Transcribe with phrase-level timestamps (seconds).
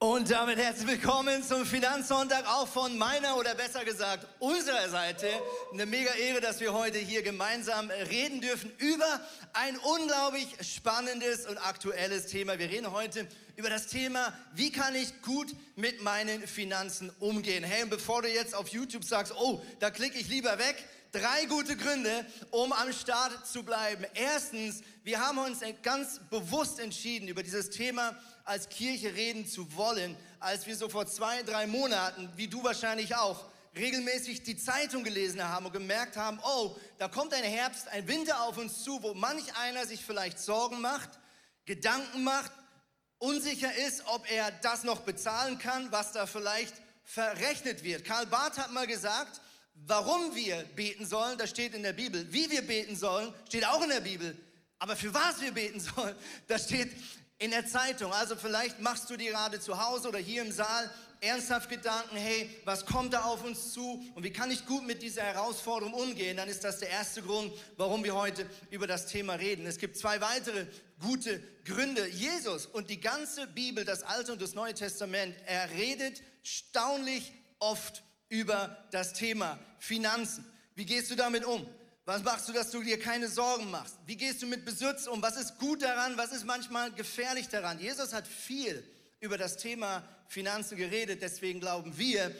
[0.00, 5.26] Und damit herzlich willkommen zum Finanzsonntag, auch von meiner oder besser gesagt unserer Seite.
[5.72, 9.20] Eine mega Ehre, dass wir heute hier gemeinsam reden dürfen über
[9.54, 12.60] ein unglaublich spannendes und aktuelles Thema.
[12.60, 13.26] Wir reden heute
[13.56, 17.64] über das Thema, wie kann ich gut mit meinen Finanzen umgehen.
[17.64, 20.76] Hey, und bevor du jetzt auf YouTube sagst, oh, da klicke ich lieber weg,
[21.10, 24.04] drei gute Gründe, um am Start zu bleiben.
[24.14, 28.16] Erstens, wir haben uns ganz bewusst entschieden, über dieses Thema
[28.48, 33.14] als Kirche reden zu wollen, als wir so vor zwei, drei Monaten, wie du wahrscheinlich
[33.14, 33.44] auch,
[33.76, 38.42] regelmäßig die Zeitung gelesen haben und gemerkt haben, oh, da kommt ein Herbst, ein Winter
[38.42, 41.10] auf uns zu, wo manch einer sich vielleicht Sorgen macht,
[41.66, 42.50] Gedanken macht,
[43.18, 46.74] unsicher ist, ob er das noch bezahlen kann, was da vielleicht
[47.04, 48.04] verrechnet wird.
[48.04, 49.42] Karl Barth hat mal gesagt,
[49.74, 52.32] warum wir beten sollen, das steht in der Bibel.
[52.32, 54.36] Wie wir beten sollen, steht auch in der Bibel.
[54.78, 56.14] Aber für was wir beten sollen,
[56.46, 56.90] das steht
[57.38, 58.12] in der Zeitung.
[58.12, 62.48] Also vielleicht machst du dir gerade zu Hause oder hier im Saal ernsthaft Gedanken, hey,
[62.64, 66.36] was kommt da auf uns zu und wie kann ich gut mit dieser Herausforderung umgehen,
[66.36, 69.66] dann ist das der erste Grund, warum wir heute über das Thema reden.
[69.66, 70.66] Es gibt zwei weitere
[71.00, 72.06] gute Gründe.
[72.08, 78.02] Jesus und die ganze Bibel, das Alte und das Neue Testament, er redet staunlich oft
[78.28, 80.44] über das Thema Finanzen.
[80.74, 81.66] Wie gehst du damit um?
[82.08, 83.98] Was machst du, dass du dir keine Sorgen machst?
[84.06, 85.20] Wie gehst du mit Besitz um?
[85.20, 86.16] Was ist gut daran?
[86.16, 87.78] Was ist manchmal gefährlich daran?
[87.78, 88.82] Jesus hat viel
[89.20, 91.20] über das Thema Finanzen geredet.
[91.20, 92.34] Deswegen glauben wir,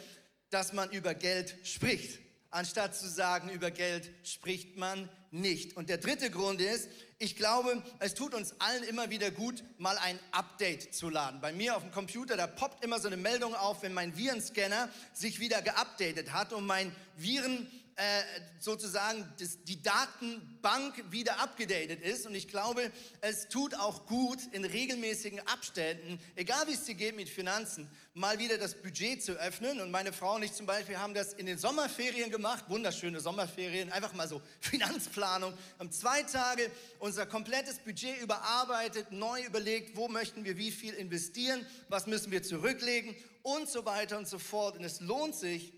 [0.49, 2.19] dass man über Geld spricht.
[2.51, 5.77] Anstatt zu sagen, über Geld spricht man nicht.
[5.77, 9.99] Und der dritte Grund ist, ich glaube, es tut uns allen immer wieder gut, mal
[9.99, 11.43] ein Update zu laden.
[11.43, 14.89] Bei mir auf dem Computer, da poppt immer so eine Meldung auf, wenn mein Virenscanner
[15.13, 18.23] sich wieder geupdatet hat und mein Viren äh,
[18.61, 22.29] sozusagen das, die Datenbank wieder abgedatet ist.
[22.29, 22.93] Und ich glaube,
[23.23, 28.39] es tut auch gut, in regelmäßigen Abständen, egal wie es dir geht mit Finanzen, mal
[28.39, 29.81] wieder das Budget zu öffnen.
[29.81, 33.91] Und meine Frau und ich zum Beispiel haben das in den Sommerferien gemacht, wunderschöne Sommerferien,
[33.91, 35.53] einfach mal so Finanzplanung.
[35.81, 36.71] Haben zwei Tage
[37.01, 42.45] unser komplettes Budget überarbeitet, neu überlegt, wo möchten wir wie viel investieren, was müssen wir
[42.45, 44.79] zurücklegen und so weiter und so fort.
[44.79, 45.73] Und es lohnt sich,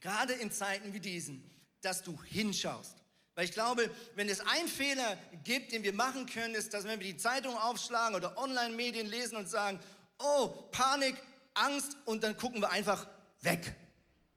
[0.00, 2.96] gerade in Zeiten wie diesen, dass du hinschaust.
[3.34, 6.98] Weil ich glaube, wenn es einen Fehler gibt, den wir machen können, ist, dass wenn
[7.00, 9.78] wir die Zeitung aufschlagen oder Online-Medien lesen und sagen,
[10.18, 11.16] oh, Panik,
[11.52, 13.06] Angst und dann gucken wir einfach
[13.42, 13.74] weg.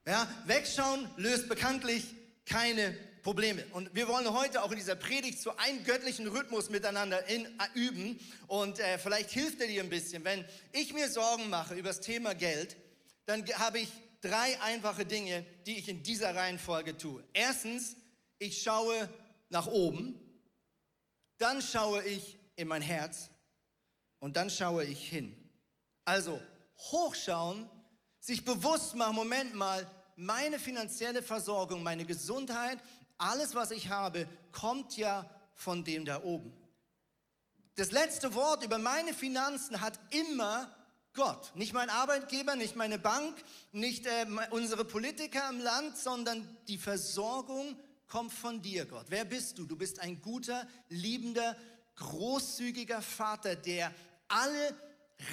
[0.06, 2.04] Ja, wegschauen löst bekanntlich
[2.46, 3.64] keine Probleme.
[3.74, 7.50] Und wir wollen heute auch in dieser Predigt so einen göttlichen Rhythmus miteinander in, äh,
[7.74, 8.20] üben.
[8.48, 10.24] Und äh, vielleicht hilft er dir ein bisschen.
[10.24, 12.76] Wenn ich mir Sorgen mache über das Thema Geld,
[13.26, 13.90] dann habe ich
[14.22, 17.24] drei einfache Dinge, die ich in dieser Reihenfolge tue.
[17.34, 17.96] Erstens,
[18.38, 19.10] ich schaue
[19.50, 20.20] nach oben,
[21.38, 23.30] dann schaue ich in mein Herz
[24.20, 25.36] und dann schaue ich hin.
[26.06, 26.42] Also
[26.92, 27.70] hochschauen,
[28.20, 32.80] sich bewusst machen, Moment mal, meine finanzielle Versorgung, meine Gesundheit,
[33.18, 36.54] alles, was ich habe, kommt ja von dem da oben.
[37.76, 40.70] Das letzte Wort über meine Finanzen hat immer
[41.20, 41.54] Gott.
[41.54, 43.36] Nicht mein Arbeitgeber, nicht meine Bank,
[43.74, 49.08] nicht äh, unsere Politiker im Land, sondern die Versorgung kommt von dir, Gott.
[49.10, 49.66] Wer bist du?
[49.66, 51.58] Du bist ein guter, liebender,
[51.98, 53.94] großzügiger Vater, der
[54.30, 54.74] alle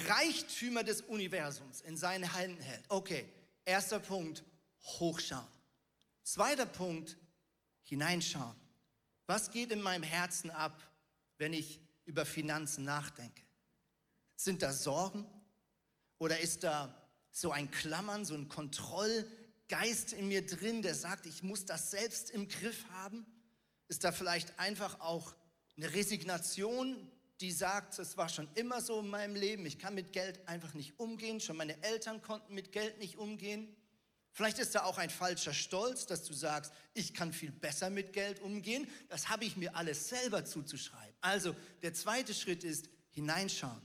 [0.09, 2.83] Reichtümer des Universums in seinen Händen hält.
[2.89, 3.23] Okay,
[3.63, 4.43] erster Punkt,
[4.99, 5.47] hochschauen.
[6.21, 7.15] Zweiter Punkt,
[7.83, 8.57] hineinschauen.
[9.25, 10.83] Was geht in meinem Herzen ab,
[11.37, 13.41] wenn ich über Finanzen nachdenke?
[14.35, 15.25] Sind das Sorgen?
[16.19, 16.93] Oder ist da
[17.31, 22.31] so ein Klammern, so ein Kontrollgeist in mir drin, der sagt, ich muss das selbst
[22.31, 23.25] im Griff haben?
[23.87, 25.35] Ist da vielleicht einfach auch
[25.77, 26.95] eine Resignation,
[27.39, 30.73] die sagt, es war schon immer so in meinem Leben, ich kann mit Geld einfach
[30.73, 33.75] nicht umgehen, schon meine Eltern konnten mit Geld nicht umgehen?
[34.37, 38.13] Vielleicht ist da auch ein falscher Stolz, dass du sagst, ich kann viel besser mit
[38.13, 38.87] Geld umgehen.
[39.09, 41.15] Das habe ich mir alles selber zuzuschreiben.
[41.21, 43.81] Also der zweite Schritt ist hineinschauen.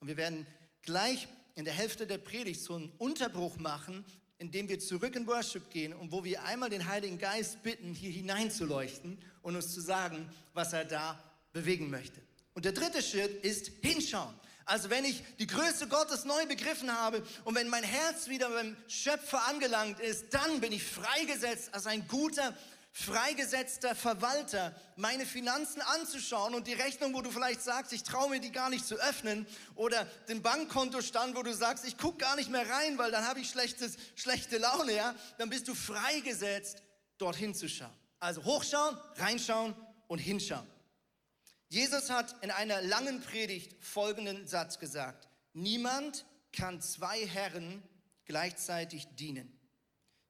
[0.00, 0.46] Und wir werden
[0.82, 4.04] gleich in der Hälfte der Predigt so einen Unterbruch machen,
[4.38, 8.10] indem wir zurück in Worship gehen und wo wir einmal den Heiligen Geist bitten, hier
[8.10, 11.18] hineinzuleuchten und uns zu sagen, was er da
[11.52, 12.20] bewegen möchte.
[12.54, 14.34] Und der dritte Schritt ist hinschauen.
[14.66, 18.76] Also wenn ich die Größe Gottes neu begriffen habe und wenn mein Herz wieder beim
[18.88, 22.56] Schöpfer angelangt ist, dann bin ich freigesetzt als ein guter
[22.96, 28.38] freigesetzter Verwalter, meine Finanzen anzuschauen und die Rechnung, wo du vielleicht sagst, ich traue mir
[28.38, 32.50] die gar nicht zu öffnen oder den Bankkontostand, wo du sagst, ich gucke gar nicht
[32.50, 36.84] mehr rein, weil dann habe ich schlechtes, schlechte Laune, ja, dann bist du freigesetzt,
[37.18, 37.90] dorthin zu schauen.
[38.20, 39.74] Also hochschauen, reinschauen
[40.06, 40.66] und hinschauen.
[41.68, 45.28] Jesus hat in einer langen Predigt folgenden Satz gesagt.
[45.52, 47.82] Niemand kann zwei Herren
[48.24, 49.52] gleichzeitig dienen.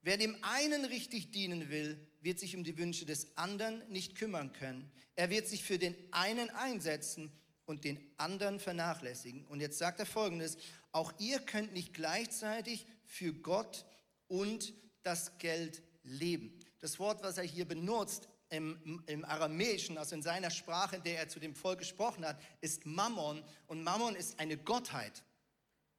[0.04, 4.52] Wer dem einen richtig dienen will, wird sich um die Wünsche des anderen nicht kümmern
[4.52, 4.92] können.
[5.16, 7.32] Er wird sich für den einen einsetzen
[7.64, 9.46] und den anderen vernachlässigen.
[9.46, 10.58] Und jetzt sagt er folgendes,
[10.92, 13.86] auch ihr könnt nicht gleichzeitig für Gott
[14.28, 16.60] und das Geld leben.
[16.80, 21.20] Das Wort, was er hier benutzt im, im Aramäischen, also in seiner Sprache, in der
[21.20, 23.42] er zu dem Volk gesprochen hat, ist Mammon.
[23.68, 25.24] Und Mammon ist eine Gottheit.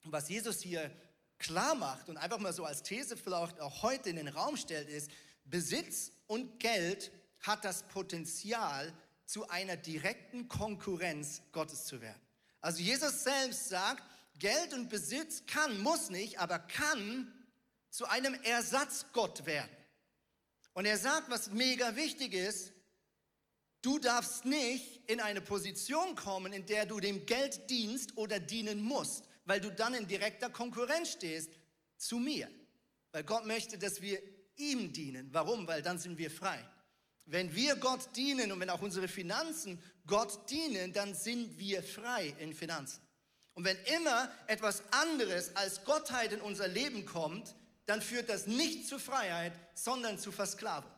[0.04, 0.92] Und was Jesus hier
[1.46, 4.90] klar macht und einfach mal so als These vielleicht auch heute in den Raum stellt,
[4.90, 5.12] ist,
[5.44, 7.12] Besitz und Geld
[7.42, 8.92] hat das Potenzial,
[9.28, 12.22] zu einer direkten Konkurrenz Gottes zu werden.
[12.62, 14.04] Also Jesus selbst sagt,
[14.38, 17.34] Geld und Besitz kann, muss nicht, aber kann
[17.90, 19.76] zu einem Ersatzgott werden.
[20.74, 22.72] Und er sagt, was mega wichtig ist,
[23.82, 28.84] du darfst nicht in eine Position kommen, in der du dem Geld dienst oder dienen
[28.84, 31.52] musst weil du dann in direkter Konkurrenz stehst
[31.98, 32.50] zu mir.
[33.12, 34.22] Weil Gott möchte, dass wir
[34.58, 35.30] ihm dienen.
[35.32, 35.68] Warum?
[35.68, 36.64] Weil dann sind wir frei.
[37.26, 42.36] Wenn wir Gott dienen und wenn auch unsere Finanzen Gott dienen, dann sind wir frei
[42.40, 43.02] in Finanzen.
[43.54, 47.56] Und wenn immer etwas anderes als Gottheit in unser Leben kommt,
[47.86, 50.92] dann führt das nicht zu Freiheit, sondern zu Versklavung.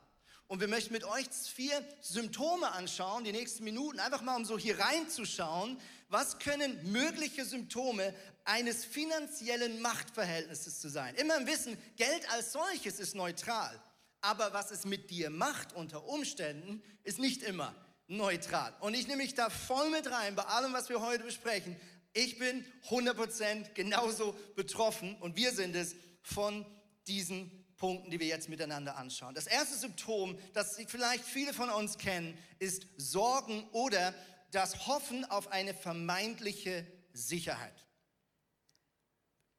[0.47, 4.57] Und wir möchten mit euch vier Symptome anschauen, die nächsten Minuten, einfach mal um so
[4.57, 5.77] hier reinzuschauen,
[6.09, 8.13] was können mögliche Symptome
[8.45, 11.15] eines finanziellen Machtverhältnisses zu sein.
[11.15, 13.77] Immer im Wissen, Geld als solches ist neutral,
[14.21, 17.75] aber was es mit dir macht unter Umständen, ist nicht immer
[18.07, 18.73] neutral.
[18.79, 21.75] Und ich nehme mich da voll mit rein bei allem, was wir heute besprechen.
[22.13, 26.65] Ich bin 100% genauso betroffen und wir sind es von
[27.05, 29.35] diesen Punkten, die wir jetzt miteinander anschauen.
[29.35, 34.15] Das erste Symptom, das vielleicht viele von uns kennen, ist Sorgen oder
[34.51, 37.85] das Hoffen auf eine vermeintliche Sicherheit.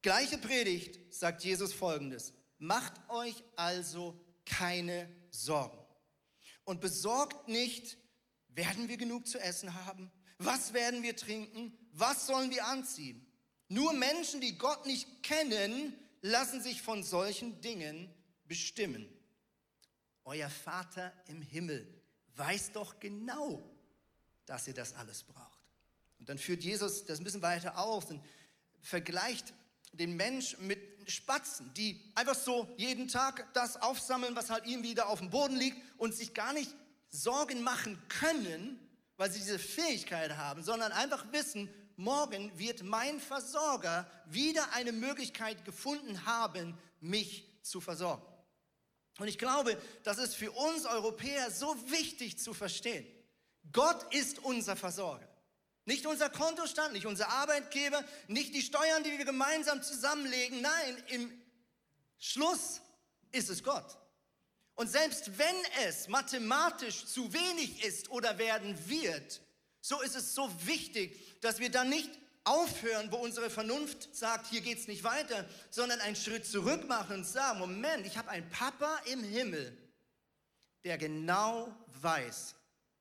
[0.02, 2.32] Gleiche Predigt sagt Jesus folgendes.
[2.58, 5.78] Macht euch also keine Sorgen
[6.64, 7.98] und besorgt nicht,
[8.48, 10.10] werden wir genug zu essen haben?
[10.38, 11.76] Was werden wir trinken?
[11.92, 13.26] Was sollen wir anziehen?
[13.68, 18.12] Nur Menschen, die Gott nicht kennen, lassen sich von solchen Dingen
[18.44, 19.08] bestimmen.
[20.24, 22.02] Euer Vater im Himmel
[22.36, 23.67] weiß doch genau,
[24.48, 25.58] dass ihr das alles braucht.
[26.18, 28.22] Und dann führt Jesus das ein bisschen weiter aus und
[28.80, 29.52] vergleicht
[29.92, 30.80] den Mensch mit
[31.10, 35.56] Spatzen, die einfach so jeden Tag das aufsammeln, was halt ihm wieder auf dem Boden
[35.56, 36.74] liegt und sich gar nicht
[37.10, 38.78] Sorgen machen können,
[39.16, 45.64] weil sie diese Fähigkeit haben, sondern einfach wissen, morgen wird mein Versorger wieder eine Möglichkeit
[45.64, 48.22] gefunden haben, mich zu versorgen.
[49.18, 53.06] Und ich glaube, das ist für uns Europäer so wichtig zu verstehen.
[53.72, 55.28] Gott ist unser Versorger.
[55.84, 60.60] Nicht unser Kontostand, nicht unser Arbeitgeber, nicht die Steuern, die wir gemeinsam zusammenlegen.
[60.60, 61.42] Nein, im
[62.18, 62.80] Schluss
[63.32, 63.96] ist es Gott.
[64.74, 65.56] Und selbst wenn
[65.86, 69.40] es mathematisch zu wenig ist oder werden wird,
[69.80, 72.10] so ist es so wichtig, dass wir dann nicht
[72.44, 77.16] aufhören, wo unsere Vernunft sagt, hier geht es nicht weiter, sondern einen Schritt zurück machen
[77.16, 79.76] und sagen, Moment, ich habe einen Papa im Himmel,
[80.84, 82.54] der genau weiß,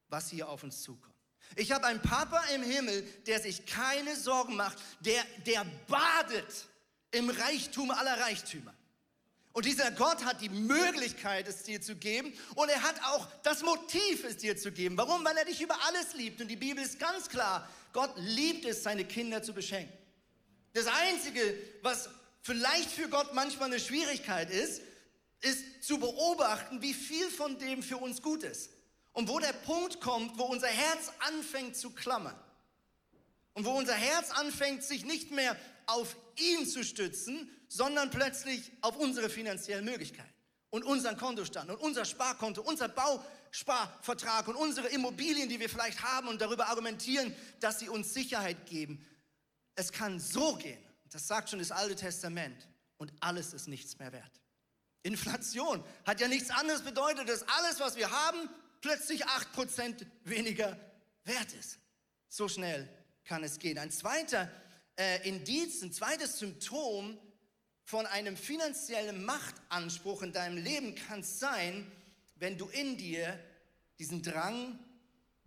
[0.09, 1.15] was hier auf uns zukommt.
[1.55, 6.67] Ich habe einen Papa im Himmel, der sich keine Sorgen macht, der, der badet
[7.11, 8.73] im Reichtum aller Reichtümer.
[9.53, 12.31] Und dieser Gott hat die Möglichkeit, es dir zu geben.
[12.53, 14.95] Und er hat auch das Motiv, es dir zu geben.
[14.97, 15.25] Warum?
[15.25, 16.39] Weil er dich über alles liebt.
[16.41, 17.67] Und die Bibel ist ganz klar.
[17.91, 19.97] Gott liebt es, seine Kinder zu beschenken.
[20.73, 22.07] Das Einzige, was
[22.43, 24.83] vielleicht für Gott manchmal eine Schwierigkeit ist,
[25.41, 28.69] ist zu beobachten, wie viel von dem für uns gut ist.
[29.17, 32.39] Und wo der Punkt kommt, wo unser Herz anfängt zu klammern.
[33.53, 35.57] Und wo unser Herz anfängt, sich nicht mehr
[35.88, 40.31] auf ihn zu stützen, sondern plötzlich auf unsere finanziellen Möglichkeiten
[40.69, 46.27] und unseren Kontostand und unser Sparkonto, unser Bausparvertrag und unsere Immobilien, die wir vielleicht haben
[46.27, 49.03] und darüber argumentieren, dass sie uns Sicherheit geben.
[49.74, 50.77] Es kann so gehen,
[51.09, 54.41] das sagt schon das Alte Testament, und alles ist nichts mehr wert.
[55.01, 58.47] Inflation hat ja nichts anderes bedeutet, dass alles, was wir haben,
[58.81, 60.77] plötzlich 8% weniger
[61.24, 61.79] wert ist.
[62.29, 62.88] So schnell
[63.25, 63.77] kann es gehen.
[63.77, 64.51] Ein zweiter
[64.98, 67.17] äh, Indiz, ein zweites Symptom
[67.84, 71.89] von einem finanziellen Machtanspruch in deinem Leben kann es sein,
[72.36, 73.39] wenn du in dir
[74.00, 74.77] diesen Drang,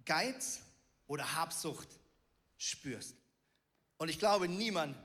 [0.04, 0.60] Geiz
[1.06, 1.88] oder Habsucht
[2.56, 3.14] spürst.
[3.98, 4.96] Und ich glaube, niemand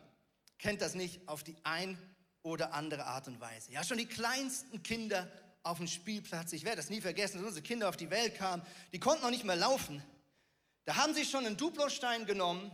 [0.57, 1.97] kennt das nicht auf die ein
[2.43, 3.71] oder andere Art und Weise.
[3.71, 5.29] Ja, schon die kleinsten Kinder
[5.65, 8.61] auf dem Spielplatz, ich werde das nie vergessen, als unsere Kinder auf die Welt kamen,
[8.93, 10.01] die konnten noch nicht mehr laufen.
[10.85, 12.71] Da haben sie schon einen Duplostein genommen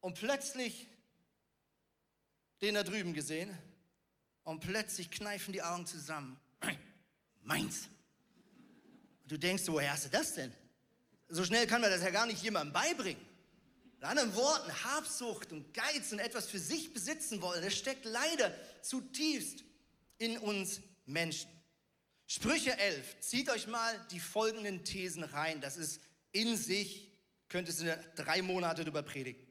[0.00, 0.88] und plötzlich
[2.60, 3.56] den da drüben gesehen
[4.42, 6.40] und plötzlich kneifen die Augen zusammen.
[7.42, 7.88] Meins.
[9.22, 10.52] Und du denkst, woher hast du das denn?
[11.28, 13.24] So schnell kann man das ja gar nicht jemandem beibringen.
[13.98, 18.52] In anderen Worten, Habsucht und Geiz und etwas für sich besitzen wollen, das steckt leider
[18.82, 19.62] zutiefst
[20.18, 21.50] in uns Menschen.
[22.26, 25.60] Sprüche 11, zieht euch mal die folgenden Thesen rein.
[25.60, 26.00] Das ist
[26.32, 27.10] in sich,
[27.48, 29.46] könntest du drei Monate darüber predigen.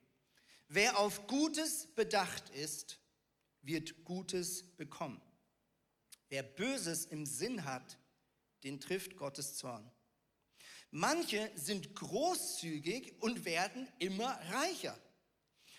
[0.68, 3.00] Wer auf Gutes bedacht ist,
[3.62, 5.22] wird Gutes bekommen.
[6.30, 7.98] Wer Böses im Sinn hat,
[8.64, 9.90] den trifft Gottes Zorn.
[10.92, 14.98] Manche sind großzügig und werden immer reicher.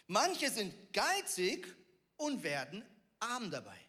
[0.07, 1.67] Manche sind geizig
[2.17, 2.85] und werden
[3.21, 3.88] arm dabei.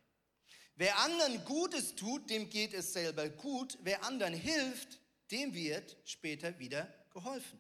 [0.80, 3.78] Wer anderen Gutes tut, dem geht es selber gut.
[3.82, 7.60] Wer anderen hilft, dem wird später wieder geholfen.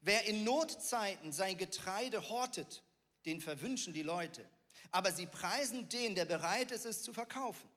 [0.00, 2.84] Wer in Notzeiten sein Getreide hortet,
[3.24, 4.48] den verwünschen die Leute.
[4.92, 7.68] Aber sie preisen den, der bereit ist, es zu verkaufen,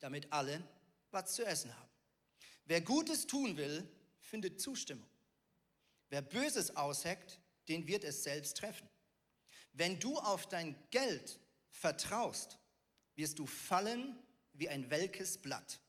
[0.00, 0.66] damit alle
[1.10, 1.90] was zu essen haben.
[2.64, 3.86] Wer Gutes tun will,
[4.20, 5.10] findet Zustimmung.
[6.08, 8.88] Wer Böses ausheckt, den wird es selbst treffen.
[9.74, 12.58] Wenn du auf dein Geld vertraust,
[13.16, 14.16] wirst du fallen
[14.52, 15.80] wie ein welkes Blatt.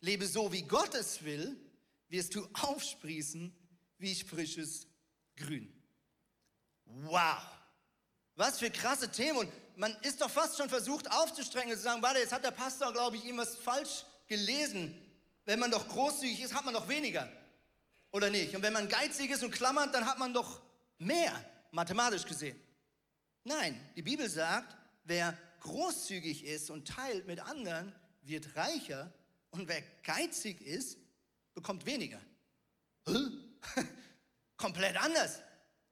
[0.00, 1.56] Lebe so, wie Gott es will,
[2.08, 3.54] wirst du aufsprießen
[3.98, 4.86] wie frisches
[5.36, 5.72] Grün.
[6.84, 7.42] Wow!
[8.36, 9.38] Was für krasse Themen.
[9.38, 12.50] Und man ist doch fast schon versucht aufzustrengen und zu sagen, warte, jetzt hat der
[12.50, 14.94] Pastor, glaube ich, irgendwas falsch gelesen.
[15.44, 17.30] Wenn man doch großzügig ist, hat man doch weniger.
[18.10, 18.54] Oder nicht?
[18.54, 20.60] Und wenn man geizig ist und klammert, dann hat man doch
[20.98, 21.32] mehr,
[21.70, 22.60] mathematisch gesehen.
[23.42, 27.92] Nein, die Bibel sagt, wer großzügig ist und teilt mit anderen,
[28.22, 29.12] wird reicher.
[29.50, 30.98] Und wer geizig ist,
[31.54, 32.20] bekommt weniger.
[34.56, 35.40] Komplett anders.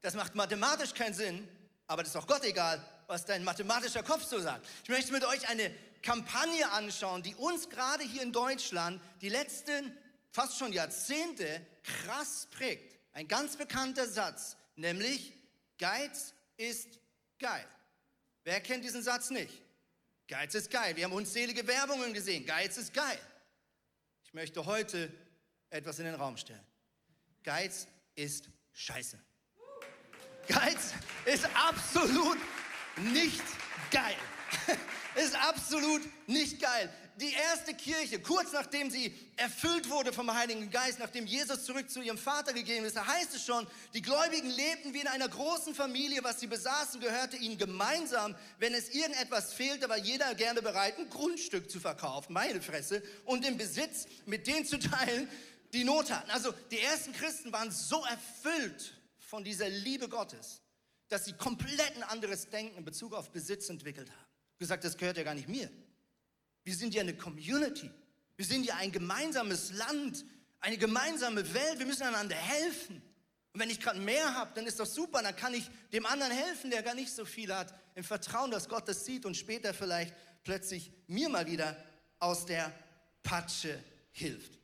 [0.00, 1.48] Das macht mathematisch keinen Sinn,
[1.86, 4.66] aber das ist auch Gott egal, was dein mathematischer Kopf so sagt.
[4.84, 9.96] Ich möchte mit euch eine Kampagne anschauen, die uns gerade hier in Deutschland die letzten
[10.30, 12.98] fast schon Jahrzehnte krass prägt.
[13.12, 15.32] Ein ganz bekannter Satz, nämlich
[15.78, 16.98] Geiz ist
[17.38, 17.66] geil.
[18.44, 19.62] Wer kennt diesen Satz nicht?
[20.28, 20.96] Geiz ist geil.
[20.96, 22.44] Wir haben unzählige Werbungen gesehen.
[22.46, 23.18] Geiz ist geil.
[24.24, 25.12] Ich möchte heute
[25.70, 26.64] etwas in den Raum stellen.
[27.44, 29.18] Geiz ist scheiße.
[30.48, 30.94] Geiz
[31.24, 32.38] ist absolut
[32.96, 33.42] nicht
[33.90, 34.16] geil.
[35.14, 36.92] ist absolut nicht geil.
[37.16, 42.00] Die erste Kirche, kurz nachdem sie erfüllt wurde vom Heiligen Geist, nachdem Jesus zurück zu
[42.00, 45.74] ihrem Vater gegeben ist, da heißt es schon, die Gläubigen lebten wie in einer großen
[45.74, 48.34] Familie, was sie besaßen, gehörte ihnen gemeinsam.
[48.58, 53.44] Wenn es irgendetwas fehlte, war jeder gerne bereit, ein Grundstück zu verkaufen, meine Fresse, und
[53.44, 55.28] den Besitz mit denen zu teilen,
[55.74, 56.30] die Not hatten.
[56.30, 60.62] Also die ersten Christen waren so erfüllt von dieser Liebe Gottes,
[61.08, 64.26] dass sie komplett ein anderes Denken in Bezug auf Besitz entwickelt haben.
[64.58, 65.70] Gesagt, das gehört ja gar nicht mir.
[66.64, 67.90] Wir sind ja eine Community.
[68.36, 70.24] Wir sind ja ein gemeinsames Land,
[70.60, 71.78] eine gemeinsame Welt.
[71.78, 73.02] Wir müssen einander helfen.
[73.52, 75.22] Und wenn ich gerade mehr habe, dann ist das super.
[75.22, 78.68] Dann kann ich dem anderen helfen, der gar nicht so viel hat, im Vertrauen, dass
[78.68, 80.14] Gott das sieht und später vielleicht
[80.44, 81.76] plötzlich mir mal wieder
[82.18, 82.72] aus der
[83.22, 83.78] Patsche
[84.12, 84.58] hilft.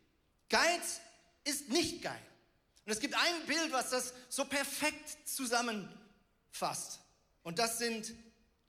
[0.49, 1.01] Geiz
[1.45, 2.21] ist nicht geil.
[2.87, 7.01] Und es gibt ein Bild, was das so perfekt zusammenfasst.
[7.43, 8.15] Und das sind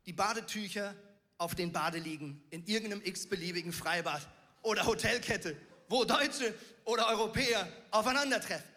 [0.05, 0.93] die Badetücher
[1.39, 4.22] auf den Badeliegen in irgendeinem x-beliebigen Freibad
[4.62, 6.53] oder Hotelkette, wo Deutsche
[6.86, 8.69] oder Europäer aufeinandertreffen.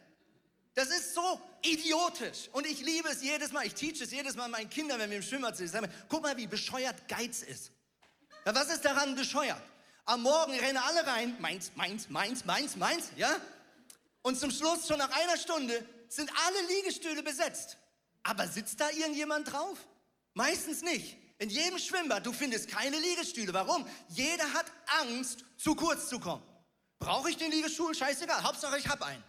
[0.75, 2.49] Das ist so idiotisch.
[2.53, 3.67] Und ich liebe es jedes Mal.
[3.67, 5.75] Ich teach es jedes Mal meinen Kindern, wenn wir im Schwimmbad sind.
[5.75, 7.73] Ich guck mal, wie bescheuert Geiz ist.
[8.47, 9.61] Ja, was ist daran bescheuert?
[10.05, 13.37] Am Morgen rennen alle rein, meins, meins, meins, meins, meins, ja?
[14.23, 17.77] Und zum Schluss, schon nach einer Stunde, sind alle Liegestühle besetzt.
[18.23, 19.79] Aber sitzt da irgendjemand drauf?
[20.35, 21.19] Meistens nicht.
[21.43, 23.53] In jedem Schwimmbad, du findest keine Liegestühle.
[23.53, 23.85] Warum?
[24.11, 24.67] Jeder hat
[25.01, 26.45] Angst, zu kurz zu kommen.
[27.01, 27.97] Brauche ich den Liegestuhl?
[27.97, 28.45] Scheißegal.
[28.45, 29.25] Hauptsache, ich habe einen.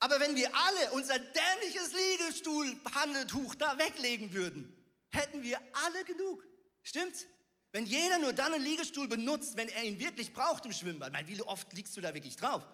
[0.00, 4.76] Aber wenn wir alle unser dämliches Liegestuhlhandeltuch da weglegen würden,
[5.10, 6.44] hätten wir alle genug.
[6.82, 7.26] Stimmt's?
[7.70, 11.28] Wenn jeder nur dann einen Liegestuhl benutzt, wenn er ihn wirklich braucht im Schwimmbad, meine,
[11.28, 12.66] wie oft liegst du da wirklich drauf?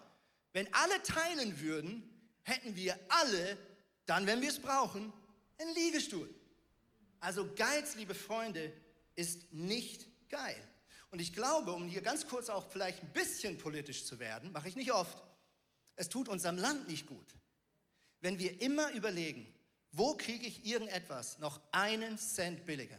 [0.53, 2.01] Wenn alle teilen würden,
[2.41, 3.59] hätten wir alle,
[4.07, 5.13] dann, wenn wir es brauchen,
[5.59, 6.33] einen Liegestuhl.
[7.19, 8.71] Also Geiz, liebe Freunde,
[9.15, 10.61] ist nicht geil.
[11.11, 14.67] Und ich glaube, um hier ganz kurz auch vielleicht ein bisschen politisch zu werden, mache
[14.67, 15.23] ich nicht oft,
[15.95, 17.35] es tut unserem Land nicht gut,
[18.19, 19.47] wenn wir immer überlegen,
[19.91, 22.97] wo kriege ich irgendetwas noch einen Cent billiger.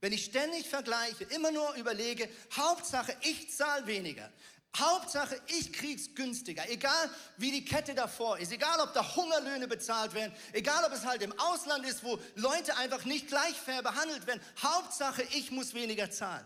[0.00, 4.30] Wenn ich ständig vergleiche, immer nur überlege, Hauptsache ich zahle weniger.
[4.76, 6.68] Hauptsache, ich krieg's günstiger.
[6.68, 8.52] Egal, wie die Kette davor ist.
[8.52, 10.34] Egal, ob da Hungerlöhne bezahlt werden.
[10.52, 14.40] Egal, ob es halt im Ausland ist, wo Leute einfach nicht gleich fair behandelt werden.
[14.62, 16.44] Hauptsache, ich muss weniger zahlen.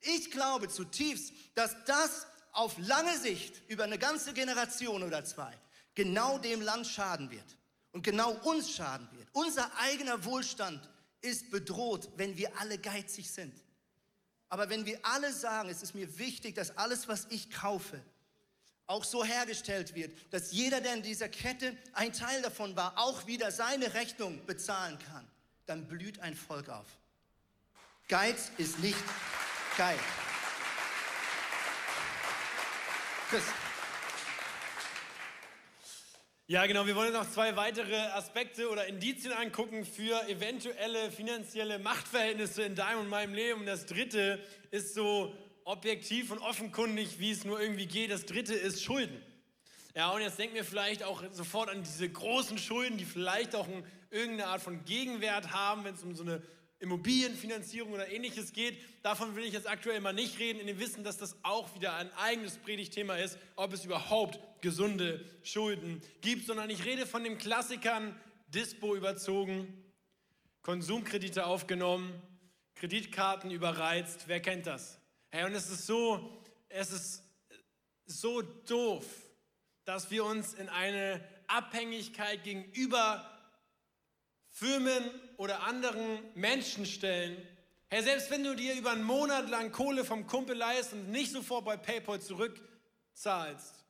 [0.00, 5.52] Ich glaube zutiefst, dass das auf lange Sicht, über eine ganze Generation oder zwei,
[5.94, 7.56] genau dem Land schaden wird.
[7.92, 9.28] Und genau uns schaden wird.
[9.32, 10.88] Unser eigener Wohlstand
[11.20, 13.61] ist bedroht, wenn wir alle geizig sind.
[14.52, 17.98] Aber wenn wir alle sagen, es ist mir wichtig, dass alles, was ich kaufe,
[18.86, 23.26] auch so hergestellt wird, dass jeder, der in dieser Kette ein Teil davon war, auch
[23.26, 25.26] wieder seine Rechnung bezahlen kann,
[25.64, 26.84] dann blüht ein Volk auf.
[28.08, 29.02] Geiz ist nicht
[29.78, 29.98] geil.
[33.30, 33.44] Chris.
[36.52, 36.86] Ja, genau.
[36.86, 43.00] Wir wollen noch zwei weitere Aspekte oder Indizien angucken für eventuelle finanzielle Machtverhältnisse in deinem
[43.00, 43.60] und meinem Leben.
[43.60, 44.38] Und das dritte
[44.70, 48.10] ist so objektiv und offenkundig, wie es nur irgendwie geht.
[48.10, 49.18] Das dritte ist Schulden.
[49.94, 53.66] Ja, und jetzt denken wir vielleicht auch sofort an diese großen Schulden, die vielleicht auch
[54.10, 56.42] irgendeine Art von Gegenwert haben, wenn es um so eine
[56.82, 58.76] Immobilienfinanzierung oder ähnliches geht.
[59.02, 61.94] Davon will ich jetzt aktuell mal nicht reden, in dem Wissen, dass das auch wieder
[61.94, 67.38] ein eigenes Predigtthema ist, ob es überhaupt gesunde Schulden gibt, sondern ich rede von den
[67.38, 69.82] Klassikern Dispo überzogen,
[70.62, 72.20] Konsumkredite aufgenommen,
[72.74, 74.24] Kreditkarten überreizt.
[74.26, 74.98] Wer kennt das?
[75.30, 77.22] Hey, und es ist so, es ist
[78.06, 79.06] so doof,
[79.84, 83.28] dass wir uns in eine Abhängigkeit gegenüber
[84.48, 85.02] Firmen
[85.42, 87.36] oder anderen Menschen stellen.
[87.88, 91.32] Hey, selbst wenn du dir über einen Monat lang Kohle vom Kumpel leist und nicht
[91.32, 93.84] sofort bei PayPal zurückzahlst,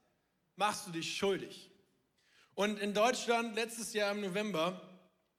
[0.57, 1.71] machst du dich schuldig.
[2.55, 4.81] Und in Deutschland letztes Jahr im November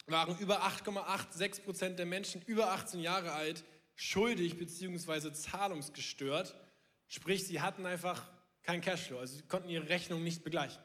[0.06, 3.64] waren über 8,86 Prozent der Menschen über 18 Jahre alt
[3.96, 5.34] schuldig bzw.
[5.34, 6.54] zahlungsgestört.
[7.08, 8.30] Sprich, sie hatten einfach
[8.62, 10.83] kein Cashflow, also sie konnten ihre Rechnung nicht begleichen.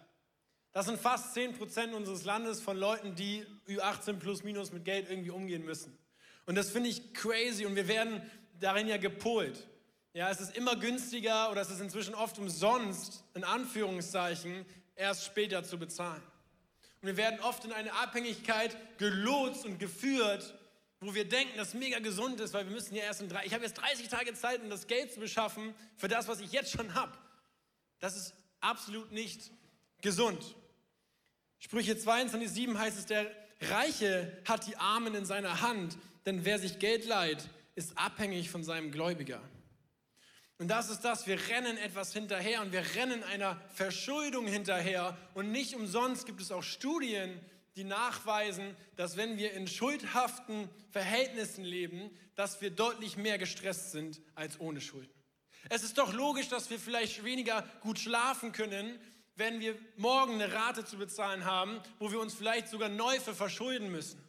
[0.78, 5.32] Das sind fast 10% unseres Landes von Leuten, die Ü18 plus minus mit Geld irgendwie
[5.32, 5.98] umgehen müssen.
[6.46, 8.22] Und das finde ich crazy und wir werden
[8.60, 9.66] darin ja gepolt.
[10.12, 14.64] Ja, es ist immer günstiger oder es ist inzwischen oft umsonst, in Anführungszeichen,
[14.94, 16.22] erst später zu bezahlen.
[17.02, 20.54] Und wir werden oft in eine Abhängigkeit gelotst und geführt,
[21.00, 23.44] wo wir denken, dass es mega gesund ist, weil wir müssen ja erst in drei,
[23.44, 26.52] ich habe jetzt 30 Tage Zeit, um das Geld zu beschaffen für das, was ich
[26.52, 27.18] jetzt schon habe.
[27.98, 29.50] Das ist absolut nicht
[30.02, 30.54] gesund.
[31.58, 36.78] Sprüche 22,7 heißt es, der Reiche hat die Armen in seiner Hand, denn wer sich
[36.78, 39.40] Geld leiht, ist abhängig von seinem Gläubiger.
[40.58, 45.16] Und das ist das, wir rennen etwas hinterher und wir rennen einer Verschuldung hinterher.
[45.34, 47.38] Und nicht umsonst gibt es auch Studien,
[47.76, 54.20] die nachweisen, dass wenn wir in schuldhaften Verhältnissen leben, dass wir deutlich mehr gestresst sind
[54.34, 55.12] als ohne Schulden.
[55.68, 58.98] Es ist doch logisch, dass wir vielleicht weniger gut schlafen können,
[59.38, 63.34] wenn wir morgen eine Rate zu bezahlen haben, wo wir uns vielleicht sogar neu für
[63.34, 64.20] verschulden müssen.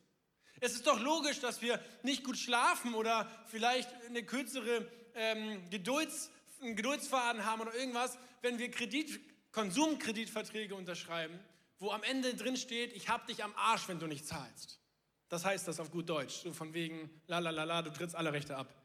[0.61, 6.29] Es ist doch logisch, dass wir nicht gut schlafen oder vielleicht eine kürzere ähm, Gedulds,
[6.61, 9.19] einen Geduldsfaden haben oder irgendwas, wenn wir Kredit,
[9.51, 11.39] Konsumkreditverträge unterschreiben,
[11.79, 14.79] wo am Ende drin steht, ich hab dich am Arsch, wenn du nicht zahlst.
[15.27, 18.15] Das heißt das auf gut Deutsch, so von wegen, la la la la, du trittst
[18.15, 18.75] alle Rechte ab.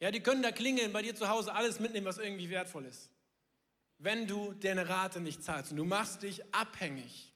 [0.00, 3.10] Ja, die können da klingeln, bei dir zu Hause alles mitnehmen, was irgendwie wertvoll ist
[3.98, 7.32] wenn du deine Rate nicht zahlst und du machst dich abhängig.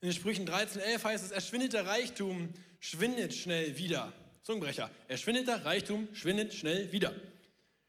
[0.00, 4.12] In den Sprüchen 13.11 heißt es, erschwindet der Reichtum, schwindet schnell wieder.
[4.42, 7.14] Zungenbrecher, erschwindet der Reichtum, schwindet schnell wieder.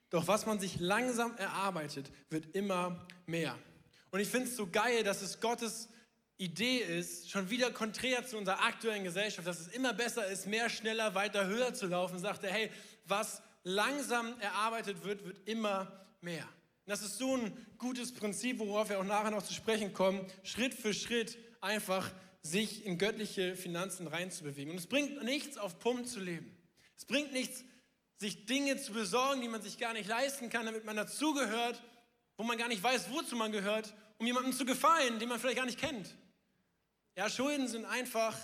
[0.09, 3.57] Doch was man sich langsam erarbeitet, wird immer mehr.
[4.09, 5.89] Und ich finde es so geil, dass es Gottes
[6.37, 10.69] Idee ist, schon wieder konträr zu unserer aktuellen Gesellschaft, dass es immer besser ist, mehr,
[10.69, 12.19] schneller, weiter, höher zu laufen.
[12.19, 12.71] Sagt er, hey,
[13.05, 16.47] was langsam erarbeitet wird, wird immer mehr.
[16.87, 20.73] Das ist so ein gutes Prinzip, worauf wir auch nachher noch zu sprechen kommen, Schritt
[20.73, 22.09] für Schritt einfach
[22.41, 24.71] sich in göttliche Finanzen reinzubewegen.
[24.71, 26.55] Und es bringt nichts, auf Pump zu leben.
[26.95, 27.65] Es bringt nichts,
[28.15, 31.83] sich Dinge zu besorgen, die man sich gar nicht leisten kann, damit man dazugehört,
[32.37, 35.57] wo man gar nicht weiß, wozu man gehört, um jemandem zu gefallen, den man vielleicht
[35.57, 36.15] gar nicht kennt.
[37.17, 38.37] Ja, Schulden sind einfach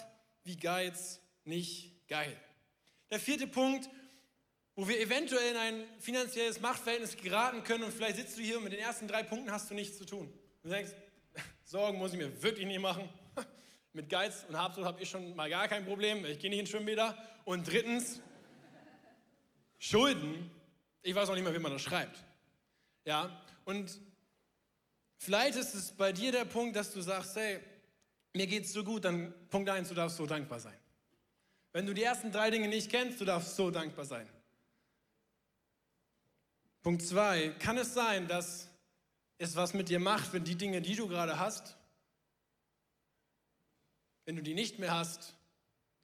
[0.44, 2.38] wie Geiz nicht geil.
[3.10, 3.90] Der vierte Punkt,
[4.76, 8.64] wo wir eventuell in ein finanzielles Machtverhältnis geraten können und vielleicht sitzt du hier und
[8.64, 10.34] mit den ersten drei Punkten hast du nichts zu tun.
[10.64, 10.92] Du denkst,
[11.64, 13.08] Sorgen muss ich mir wirklich nicht machen.
[13.94, 16.68] Mit Geiz und Habsucht habe ich schon mal gar kein Problem, ich gehe nicht in
[16.68, 17.16] Schwimmbäder.
[17.46, 18.22] Und drittens,
[19.78, 20.50] Schulden
[21.02, 22.18] Ich weiß auch nicht mehr, wie man das schreibt.
[23.06, 24.00] Ja, und
[25.18, 27.60] vielleicht ist es bei dir der Punkt, dass du sagst, hey,
[28.34, 30.78] mir geht's so gut, dann Punkt eins, du darfst so dankbar sein.
[31.74, 34.30] Wenn du die ersten drei Dinge nicht kennst, du darfst so dankbar sein.
[36.84, 38.70] Punkt zwei, kann es sein, dass
[39.38, 41.78] es was mit dir macht, wenn die Dinge, die du gerade hast,
[44.26, 45.34] wenn du die nicht mehr hast,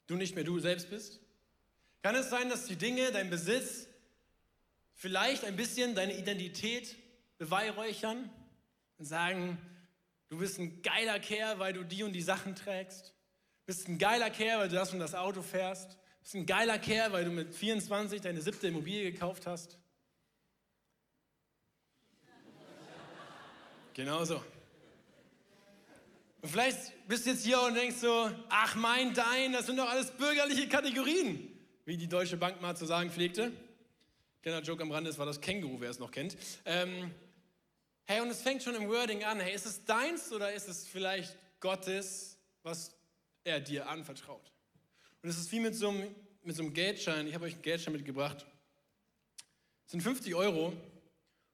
[0.07, 1.19] du nicht mehr du selbst bist?
[2.01, 3.87] Kann es sein, dass die Dinge, dein Besitz,
[4.93, 6.95] vielleicht ein bisschen deine Identität
[7.37, 8.29] beweihräuchern
[8.97, 9.57] und sagen,
[10.29, 13.13] du bist ein geiler Kerl, weil du die und die Sachen trägst?
[13.65, 15.97] Bist ein geiler Kerl, weil du das und das Auto fährst?
[16.21, 19.77] Bist ein geiler Kerl, weil du mit 24 deine siebte Immobilie gekauft hast?
[23.99, 24.41] Genau so.
[26.41, 29.89] Und vielleicht bist du jetzt hier und denkst so, ach mein, dein, das sind doch
[29.89, 31.51] alles bürgerliche Kategorien,
[31.83, 33.51] wie die Deutsche Bank mal zu sagen pflegte.
[34.41, 36.37] Kleiner Joke am Rande, das war das Känguru, wer es noch kennt.
[36.63, 37.11] Ähm,
[38.05, 39.41] hey, und es fängt schon im Wording an.
[39.41, 42.95] Hey, ist es deins oder ist es vielleicht Gottes, was
[43.43, 44.53] er dir anvertraut?
[45.21, 47.27] Und es ist wie mit so einem, mit so einem Geldschein.
[47.27, 48.45] Ich habe euch einen Geldschein mitgebracht.
[49.85, 50.71] Es sind 50 Euro.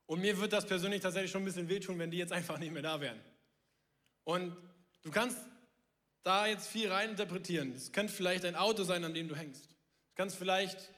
[0.07, 2.71] Und mir wird das persönlich tatsächlich schon ein bisschen wehtun, wenn die jetzt einfach nicht
[2.71, 3.19] mehr da wären.
[4.23, 4.55] Und
[5.03, 5.37] du kannst
[6.23, 7.73] da jetzt viel rein interpretieren.
[7.73, 9.65] Es könnte vielleicht ein Auto sein, an dem du hängst.
[10.09, 10.91] Es kann vielleicht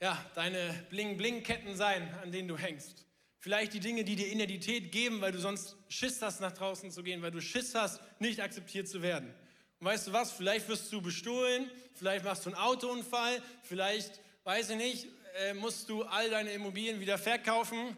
[0.00, 3.04] ja, deine Bling-Bling-Ketten sein, an denen du hängst.
[3.38, 7.02] Vielleicht die Dinge, die dir Identität geben, weil du sonst Schiss hast, nach draußen zu
[7.02, 9.34] gehen, weil du Schiss hast, nicht akzeptiert zu werden.
[9.78, 10.32] Und weißt du was?
[10.32, 15.88] Vielleicht wirst du bestohlen, vielleicht machst du einen Autounfall, vielleicht, weiß ich nicht, äh, musst
[15.88, 17.96] du all deine Immobilien wieder verkaufen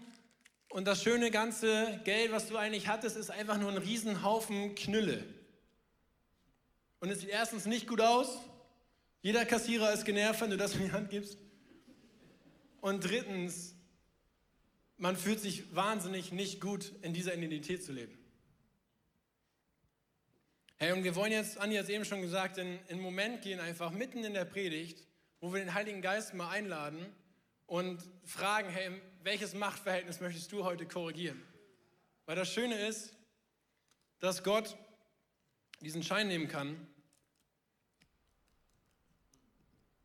[0.72, 5.22] und das schöne ganze Geld, was du eigentlich hattest, ist einfach nur ein Riesenhaufen Knülle.
[6.98, 8.38] Und es sieht erstens nicht gut aus.
[9.20, 11.36] Jeder Kassierer ist genervt, wenn du das in die Hand gibst.
[12.80, 13.74] Und drittens,
[14.96, 18.16] man fühlt sich wahnsinnig nicht gut, in dieser Identität zu leben.
[20.78, 23.42] Hey, und wir wollen jetzt, Andi hat es eben schon gesagt, in, in einen Moment
[23.42, 25.06] gehen, einfach mitten in der Predigt,
[25.38, 27.14] wo wir den Heiligen Geist mal einladen
[27.66, 31.42] und fragen, hey, welches Machtverhältnis möchtest du heute korrigieren?
[32.26, 33.16] Weil das Schöne ist,
[34.20, 34.76] dass Gott
[35.80, 36.86] diesen Schein nehmen kann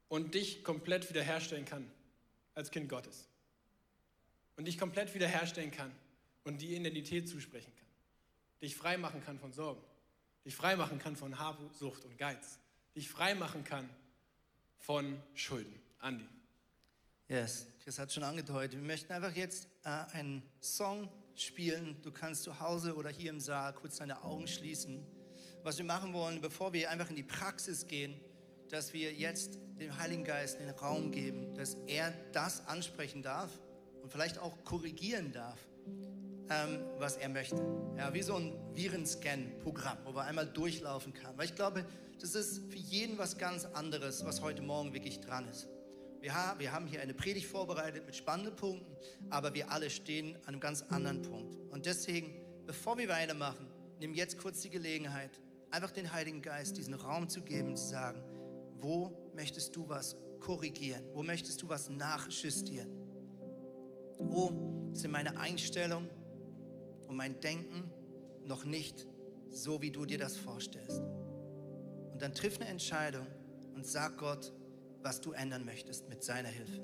[0.07, 1.89] und dich komplett wiederherstellen kann
[2.53, 3.27] als Kind Gottes.
[4.55, 5.91] Und dich komplett wiederherstellen kann
[6.43, 7.87] und die Identität zusprechen kann.
[8.61, 9.83] Dich frei machen kann von Sorgen.
[10.45, 12.57] Dich frei machen kann von Habsucht und Geiz.
[12.95, 13.87] Dich frei machen kann
[14.77, 15.79] von Schulden.
[15.99, 16.25] Andi.
[17.29, 18.79] Yes, Chris hat schon angedeutet.
[18.79, 21.97] Wir möchten einfach jetzt äh, einen Song spielen.
[22.01, 25.05] Du kannst zu Hause oder hier im Saal kurz deine Augen schließen.
[25.61, 28.17] Was wir machen wollen, bevor wir einfach in die Praxis gehen,
[28.69, 33.49] dass wir jetzt dem Heiligen Geist den Raum geben, dass er das ansprechen darf
[34.01, 35.59] und vielleicht auch korrigieren darf,
[36.49, 37.61] ähm, was er möchte.
[37.97, 41.37] Ja, wie so ein Virenscan-Programm, wo man einmal durchlaufen kann.
[41.37, 41.85] Weil ich glaube,
[42.21, 45.67] das ist für jeden was ganz anderes, was heute Morgen wirklich dran ist.
[46.21, 48.95] Wir, haben hier eine Predigt vorbereitet mit spannenden Punkten,
[49.29, 51.55] aber wir alle stehen an einem ganz anderen Punkt.
[51.71, 52.33] Und deswegen,
[52.65, 53.67] bevor wir weitermachen,
[53.99, 55.31] nimm jetzt kurz die Gelegenheit,
[55.71, 58.23] einfach den Heiligen Geist diesen Raum zu geben, zu sagen,
[58.79, 61.03] wo möchtest du was korrigieren?
[61.13, 62.89] Wo möchtest du was nachjustieren?
[64.19, 66.09] Wo sind meine Einstellungen
[67.07, 67.91] und mein Denken
[68.43, 69.05] noch nicht
[69.49, 70.99] so, wie du dir das vorstellst?
[72.11, 73.27] Und dann triff eine Entscheidung
[73.75, 74.51] und sag Gott,
[75.03, 76.81] was du ändern möchtest mit seiner Hilfe.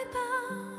[0.00, 0.69] 怀抱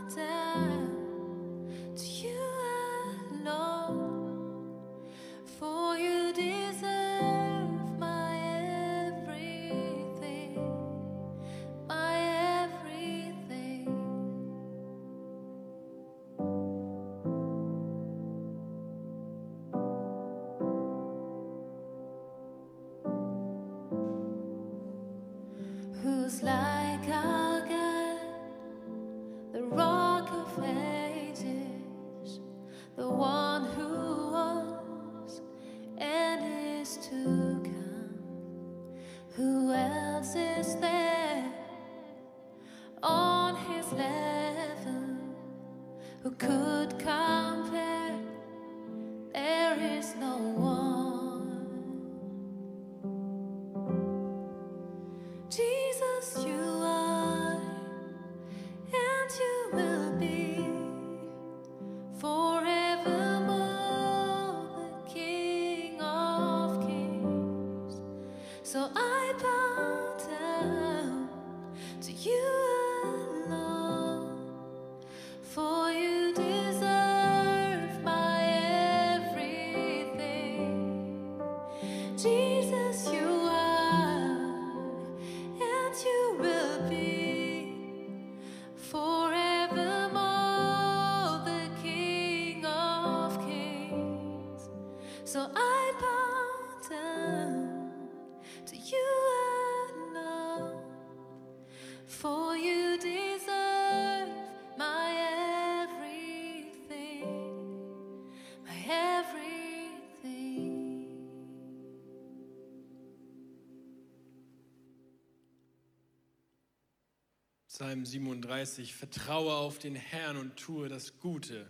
[117.81, 121.67] Psalm 37, vertraue auf den Herrn und tue das Gute.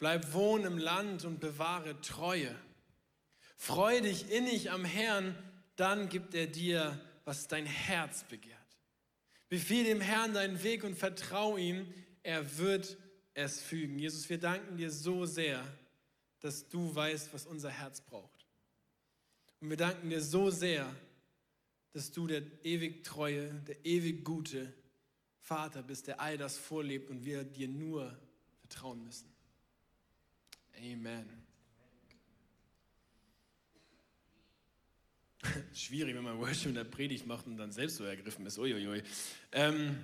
[0.00, 2.52] Bleib wohnen im Land und bewahre Treue.
[3.56, 5.36] Freu dich innig am Herrn,
[5.76, 8.58] dann gibt er dir, was dein Herz begehrt.
[9.48, 11.86] Befiehl dem Herrn deinen Weg und vertrau ihm,
[12.24, 12.96] er wird
[13.34, 14.00] es fügen.
[14.00, 15.64] Jesus, wir danken dir so sehr,
[16.40, 18.44] dass du weißt, was unser Herz braucht.
[19.60, 20.92] Und wir danken dir so sehr,
[21.92, 24.74] dass du der ewig treue, der ewig gute
[25.46, 28.18] Vater bist, der all das vorlebt und wir dir nur
[28.58, 29.32] vertrauen müssen.
[30.76, 31.24] Amen.
[35.72, 38.58] Schwierig, wenn man Worship in der Predigt macht und dann selbst so ergriffen ist.
[38.58, 39.04] Uiuiui.
[39.52, 40.02] Ähm,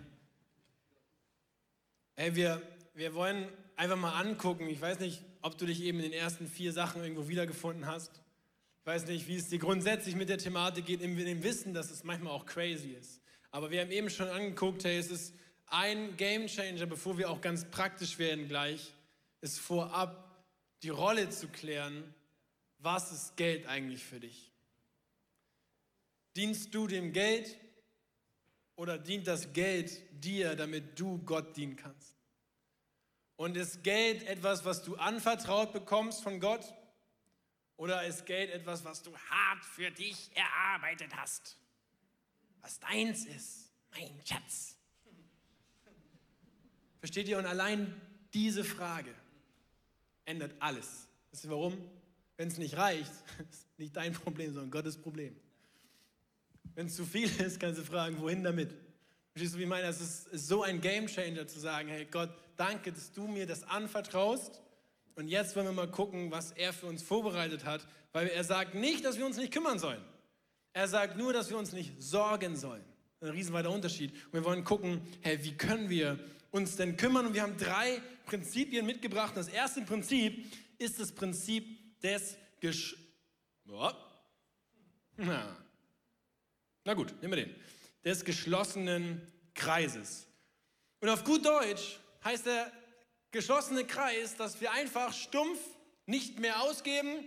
[2.15, 2.63] ey, wir,
[2.95, 4.69] wir wollen einfach mal angucken.
[4.69, 8.23] Ich weiß nicht, ob du dich eben in den ersten vier Sachen irgendwo wiedergefunden hast.
[8.79, 11.91] Ich weiß nicht, wie es dir grundsätzlich mit der Thematik geht, in dem Wissen, dass
[11.91, 13.22] es manchmal auch crazy ist.
[13.53, 15.35] Aber wir haben eben schon angeguckt, hey, es ist
[15.67, 18.93] ein Game Changer, bevor wir auch ganz praktisch werden gleich,
[19.43, 20.45] ist vorab
[20.83, 22.15] die Rolle zu klären,
[22.79, 24.51] was ist Geld eigentlich für dich?
[26.35, 27.59] Dienst du dem Geld
[28.75, 32.17] oder dient das Geld dir, damit du Gott dienen kannst?
[33.37, 36.75] Und ist Geld etwas, was du anvertraut bekommst von Gott?
[37.77, 41.59] Oder ist Geld etwas, was du hart für dich erarbeitet hast?
[42.63, 44.77] Was deins ist, mein Schatz.
[46.99, 47.39] Versteht ihr?
[47.39, 48.01] Und allein
[48.33, 49.13] diese Frage
[50.25, 51.09] ändert alles.
[51.31, 51.77] Wisst ihr warum?
[52.37, 53.11] Wenn es nicht reicht,
[53.51, 55.37] ist nicht dein Problem, sondern Gottes Problem.
[56.75, 58.75] Wenn es zu viel ist, kannst du fragen, wohin damit?
[59.33, 59.87] Verstehst du, wie ich meine?
[59.87, 63.65] Es ist, ist so ein Gamechanger zu sagen, hey Gott, danke, dass du mir das
[63.65, 64.61] anvertraust.
[65.15, 68.75] Und jetzt wollen wir mal gucken, was er für uns vorbereitet hat, weil er sagt
[68.75, 70.03] nicht, dass wir uns nicht kümmern sollen.
[70.73, 72.85] Er sagt nur, dass wir uns nicht sorgen sollen.
[73.21, 74.13] Ein riesenweiter Unterschied.
[74.27, 76.19] Und wir wollen gucken, hey, wie können wir
[76.51, 77.27] uns denn kümmern?
[77.27, 79.37] Und wir haben drei Prinzipien mitgebracht.
[79.37, 80.47] Das erste Prinzip
[80.79, 82.97] ist das Prinzip des Gesch...
[83.67, 83.97] Ja.
[85.17, 85.57] Na.
[86.85, 87.55] Na gut, nehmen wir den.
[88.05, 89.21] Des geschlossenen
[89.55, 90.27] Kreises.
[91.01, 92.73] Und auf gut Deutsch heißt der
[93.31, 95.59] geschlossene Kreis, dass wir einfach stumpf
[96.07, 97.27] nicht mehr ausgeben,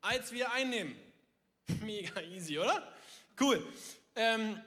[0.00, 0.94] als wir einnehmen.
[1.82, 2.92] Mega easy, oder?
[3.38, 3.66] Cool.
[4.16, 4.60] Ähm,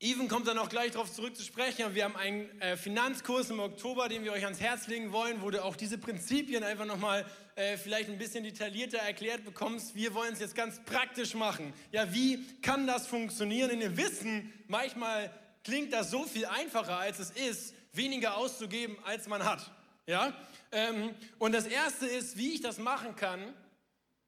[0.00, 1.92] Even kommt dann auch gleich darauf zurück zu sprechen.
[1.92, 5.50] Wir haben einen äh, Finanzkurs im Oktober, den wir euch ans Herz legen wollen, wo
[5.50, 9.96] du auch diese Prinzipien einfach nochmal äh, vielleicht ein bisschen detaillierter erklärt bekommst.
[9.96, 11.72] Wir wollen es jetzt ganz praktisch machen.
[11.90, 13.70] Ja, wie kann das funktionieren?
[13.70, 15.32] In dem Wissen, manchmal
[15.64, 19.68] klingt das so viel einfacher, als es ist, weniger auszugeben, als man hat.
[20.06, 20.32] Ja?
[20.70, 23.52] Ähm, und das Erste ist, wie ich das machen kann.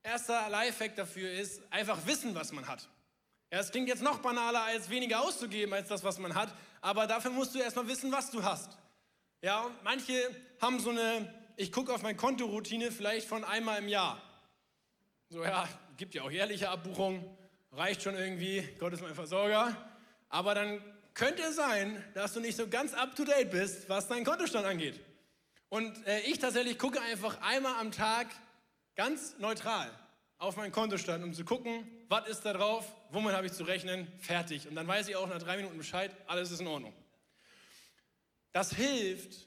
[0.03, 2.89] Erster Lifehack dafür ist, einfach wissen, was man hat.
[3.53, 7.07] Ja, es klingt jetzt noch banaler, als weniger auszugeben als das, was man hat, aber
[7.07, 8.79] dafür musst du erstmal wissen, was du hast.
[9.43, 10.15] Ja, manche
[10.61, 14.23] haben so eine, ich gucke auf meine Kontoroutine vielleicht von einmal im Jahr.
[15.29, 17.25] So, ja, gibt ja auch jährliche Abbuchungen,
[17.73, 19.77] reicht schon irgendwie, Gott ist mein Versorger.
[20.29, 20.83] Aber dann
[21.15, 24.65] könnte es sein, dass du nicht so ganz up to date bist, was deinen Kontostand
[24.65, 25.01] angeht.
[25.69, 28.29] Und äh, ich tatsächlich gucke einfach einmal am Tag
[28.97, 29.91] ganz neutral
[30.39, 34.11] auf meinen Kontostand, um zu gucken, was ist da drauf, womit habe ich zu rechnen,
[34.21, 34.67] fertig.
[34.67, 36.95] Und dann weiß ich auch nach drei Minuten Bescheid, alles ist in Ordnung.
[38.53, 39.47] Das hilft,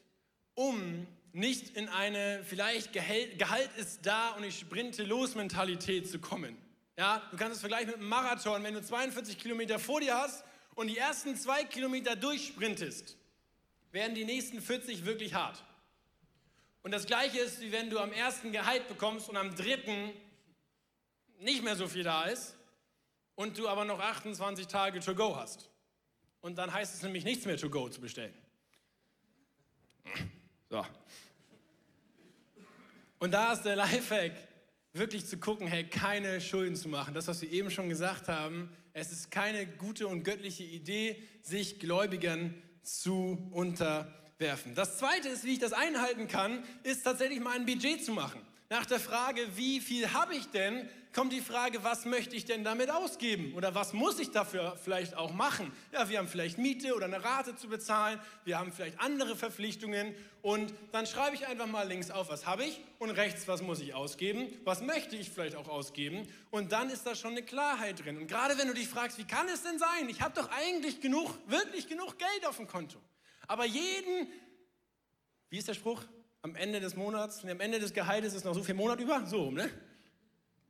[0.53, 6.19] um nicht in eine vielleicht Gehalt, Gehalt ist da und ich sprinte los Mentalität zu
[6.19, 6.55] kommen.
[6.95, 10.45] Ja, du kannst es vergleichen mit einem Marathon, wenn du 42 Kilometer vor dir hast
[10.75, 13.17] und die ersten zwei Kilometer durchsprintest,
[13.91, 15.63] werden die nächsten 40 wirklich hart.
[16.83, 20.11] Und das gleiche ist, wie wenn du am ersten Gehalt bekommst und am dritten
[21.39, 22.55] nicht mehr so viel da ist
[23.35, 25.69] und du aber noch 28 Tage to go hast.
[26.41, 28.33] Und dann heißt es nämlich nichts mehr to go zu bestellen.
[30.69, 30.85] So.
[33.19, 34.33] Und da ist der Lifehack,
[34.91, 37.13] wirklich zu gucken, hey, keine Schulden zu machen.
[37.13, 41.79] Das, was wir eben schon gesagt haben, es ist keine gute und göttliche Idee, sich
[41.79, 43.49] Gläubigern zu
[44.43, 44.75] unterwerfen.
[44.75, 48.41] Das Zweite ist, wie ich das einhalten kann, ist tatsächlich mal ein Budget zu machen.
[48.69, 52.63] Nach der Frage, wie viel habe ich denn, kommt die Frage, was möchte ich denn
[52.63, 53.53] damit ausgeben?
[53.53, 55.71] Oder was muss ich dafür vielleicht auch machen?
[55.91, 60.15] Ja, wir haben vielleicht Miete oder eine Rate zu bezahlen, wir haben vielleicht andere Verpflichtungen
[60.41, 63.79] und dann schreibe ich einfach mal links auf, was habe ich und rechts, was muss
[63.79, 68.03] ich ausgeben, was möchte ich vielleicht auch ausgeben und dann ist da schon eine Klarheit
[68.03, 68.17] drin.
[68.17, 70.09] Und gerade wenn du dich fragst, wie kann es denn sein?
[70.09, 72.97] Ich habe doch eigentlich genug, wirklich genug Geld auf dem Konto.
[73.47, 74.27] Aber jeden,
[75.49, 76.03] wie ist der Spruch?
[76.41, 79.49] Am Ende des Monats, am Ende des Gehaltes ist noch so viel Monat über, so,
[79.49, 79.69] ne?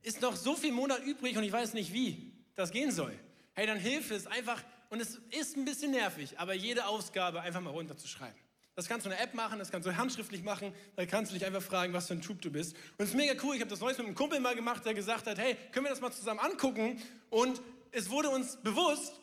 [0.04, 3.18] ist noch so viel Monat übrig und ich weiß nicht, wie das gehen soll.
[3.54, 7.60] Hey, dann hilft es einfach, und es ist ein bisschen nervig, aber jede Ausgabe einfach
[7.60, 8.38] mal runterzuschreiben.
[8.76, 11.38] Das kannst du in der App machen, das kannst du handschriftlich machen, da kannst du
[11.38, 12.74] dich einfach fragen, was für ein Typ du bist.
[12.74, 14.94] Und es ist mega cool, ich habe das neues mit einem Kumpel mal gemacht, der
[14.94, 17.00] gesagt hat, hey, können wir das mal zusammen angucken?
[17.30, 19.14] Und es wurde uns bewusst,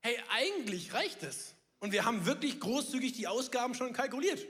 [0.00, 1.54] hey, eigentlich reicht es.
[1.80, 4.44] Und wir haben wirklich großzügig die Ausgaben schon kalkuliert.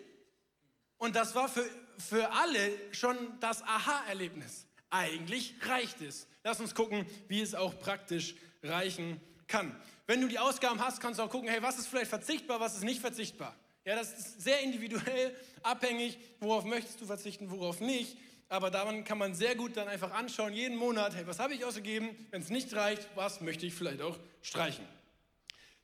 [0.97, 4.67] Und das war für, für alle schon das Aha-Erlebnis.
[4.91, 6.27] Eigentlich reicht es.
[6.43, 9.75] Lass uns gucken, wie es auch praktisch reichen kann.
[10.07, 12.77] Wenn du die Ausgaben hast, kannst du auch gucken, hey, was ist vielleicht verzichtbar, was
[12.77, 13.55] ist nicht verzichtbar.
[13.85, 18.17] Ja, das ist sehr individuell abhängig, worauf möchtest du verzichten, worauf nicht.
[18.49, 21.65] Aber daran kann man sehr gut dann einfach anschauen, jeden Monat, hey, was habe ich
[21.65, 22.11] ausgegeben?
[22.31, 24.87] Wenn es nicht reicht, was möchte ich vielleicht auch streichen?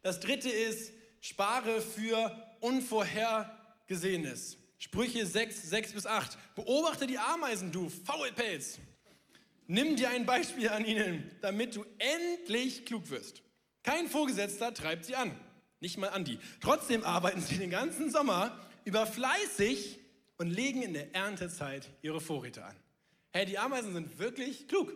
[0.02, 0.92] Das dritte ist,
[1.24, 4.58] spare für Unvorhergesehenes.
[4.76, 6.36] Sprüche 6, 6 bis 8.
[6.54, 8.78] Beobachte die Ameisen, du Faulpelz.
[9.66, 13.40] Nimm dir ein Beispiel an ihnen, damit du endlich klug wirst.
[13.82, 15.34] Kein Vorgesetzter treibt sie an,
[15.80, 16.38] nicht mal Andi.
[16.60, 20.00] Trotzdem arbeiten sie den ganzen Sommer über fleißig
[20.36, 22.76] und legen in der Erntezeit ihre Vorräte an.
[23.32, 24.92] Hey, die Ameisen sind wirklich klug.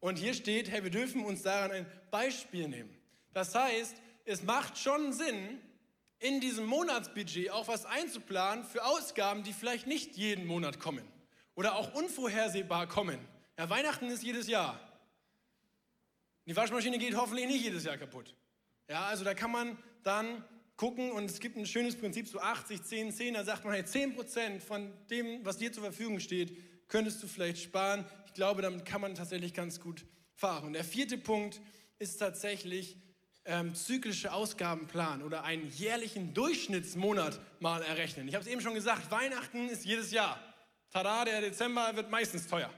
[0.00, 2.96] Und hier steht, hey, wir dürfen uns daran ein Beispiel nehmen.
[3.34, 5.60] Das heißt, es macht schon Sinn,
[6.18, 11.06] in diesem Monatsbudget auch was einzuplanen für Ausgaben, die vielleicht nicht jeden Monat kommen
[11.54, 13.18] oder auch unvorhersehbar kommen.
[13.58, 14.80] Ja, Weihnachten ist jedes Jahr.
[16.46, 18.34] Die Waschmaschine geht hoffentlich nicht jedes Jahr kaputt.
[18.88, 20.44] Ja, also da kann man dann
[20.76, 23.84] gucken und es gibt ein schönes Prinzip, so 80, 10, 10, da sagt man, hey,
[23.84, 26.56] 10 Prozent von dem, was dir zur Verfügung steht,
[26.88, 28.04] könntest du vielleicht sparen.
[28.26, 30.66] Ich glaube, damit kann man tatsächlich ganz gut fahren.
[30.66, 31.60] Und der vierte Punkt
[31.98, 32.96] ist tatsächlich
[33.46, 38.28] ähm, zyklische Ausgabenplan oder einen jährlichen Durchschnittsmonat mal errechnen.
[38.28, 40.38] Ich habe es eben schon gesagt, Weihnachten ist jedes Jahr.
[40.92, 42.70] Tada, der Dezember wird meistens teuer.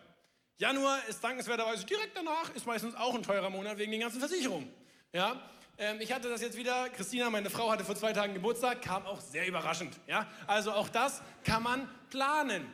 [0.58, 4.68] Januar ist dankenswerterweise direkt danach, ist meistens auch ein teurer Monat wegen den ganzen Versicherungen.
[5.12, 5.40] Ja?
[5.78, 9.06] Ähm, ich hatte das jetzt wieder, Christina, meine Frau, hatte vor zwei Tagen Geburtstag, kam
[9.06, 9.94] auch sehr überraschend.
[10.08, 10.26] Ja?
[10.46, 12.66] Also auch das kann man planen.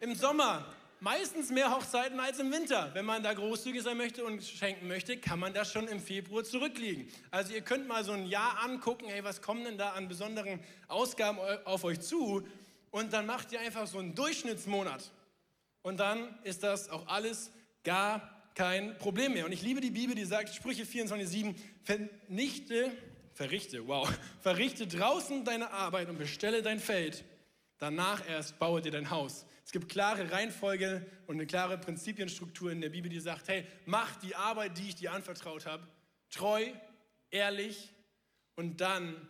[0.00, 0.66] Im Sommer
[1.04, 2.90] meistens mehr Hochzeiten als im Winter.
[2.94, 6.44] Wenn man da großzügig sein möchte und schenken möchte, kann man das schon im Februar
[6.44, 7.06] zurücklegen.
[7.30, 10.60] Also ihr könnt mal so ein Jahr angucken, hey, was kommen denn da an besonderen
[10.88, 12.42] Ausgaben auf euch zu?
[12.90, 15.12] Und dann macht ihr einfach so einen Durchschnittsmonat.
[15.82, 17.50] Und dann ist das auch alles
[17.82, 19.44] gar kein Problem mehr.
[19.44, 22.90] Und ich liebe die Bibel, die sagt, Sprüche 24,7, vernichte,
[23.34, 27.24] verrichte, wow, verrichte draußen deine Arbeit und bestelle dein Feld.
[27.76, 29.44] Danach erst baue dir dein Haus.
[29.64, 34.16] Es gibt klare Reihenfolge und eine klare Prinzipienstruktur in der Bibel, die sagt, hey, mach
[34.16, 35.86] die Arbeit, die ich dir anvertraut habe,
[36.30, 36.66] treu,
[37.30, 37.90] ehrlich
[38.56, 39.28] und dann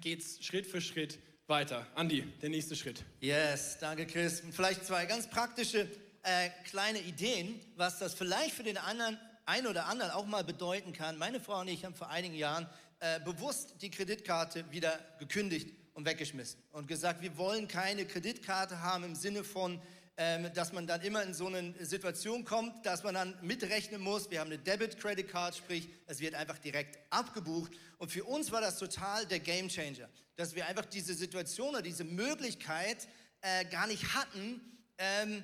[0.00, 1.86] geht es Schritt für Schritt weiter.
[1.94, 3.04] Andi, der nächste Schritt.
[3.20, 4.42] Yes, danke Chris.
[4.50, 5.88] Vielleicht zwei ganz praktische
[6.22, 10.92] äh, kleine Ideen, was das vielleicht für den anderen, ein oder anderen auch mal bedeuten
[10.92, 11.18] kann.
[11.18, 12.66] Meine Frau und ich haben vor einigen Jahren
[12.98, 19.02] äh, bewusst die Kreditkarte wieder gekündigt und weggeschmissen und gesagt, wir wollen keine Kreditkarte haben
[19.02, 19.80] im Sinne von,
[20.18, 24.30] ähm, dass man dann immer in so eine Situation kommt, dass man dann mitrechnen muss.
[24.30, 27.72] Wir haben eine Debit Credit Card, sprich, es wird einfach direkt abgebucht.
[27.96, 31.82] Und für uns war das total der Game Changer, dass wir einfach diese Situation oder
[31.82, 33.08] diese Möglichkeit
[33.40, 34.60] äh, gar nicht hatten,
[34.98, 35.42] ähm,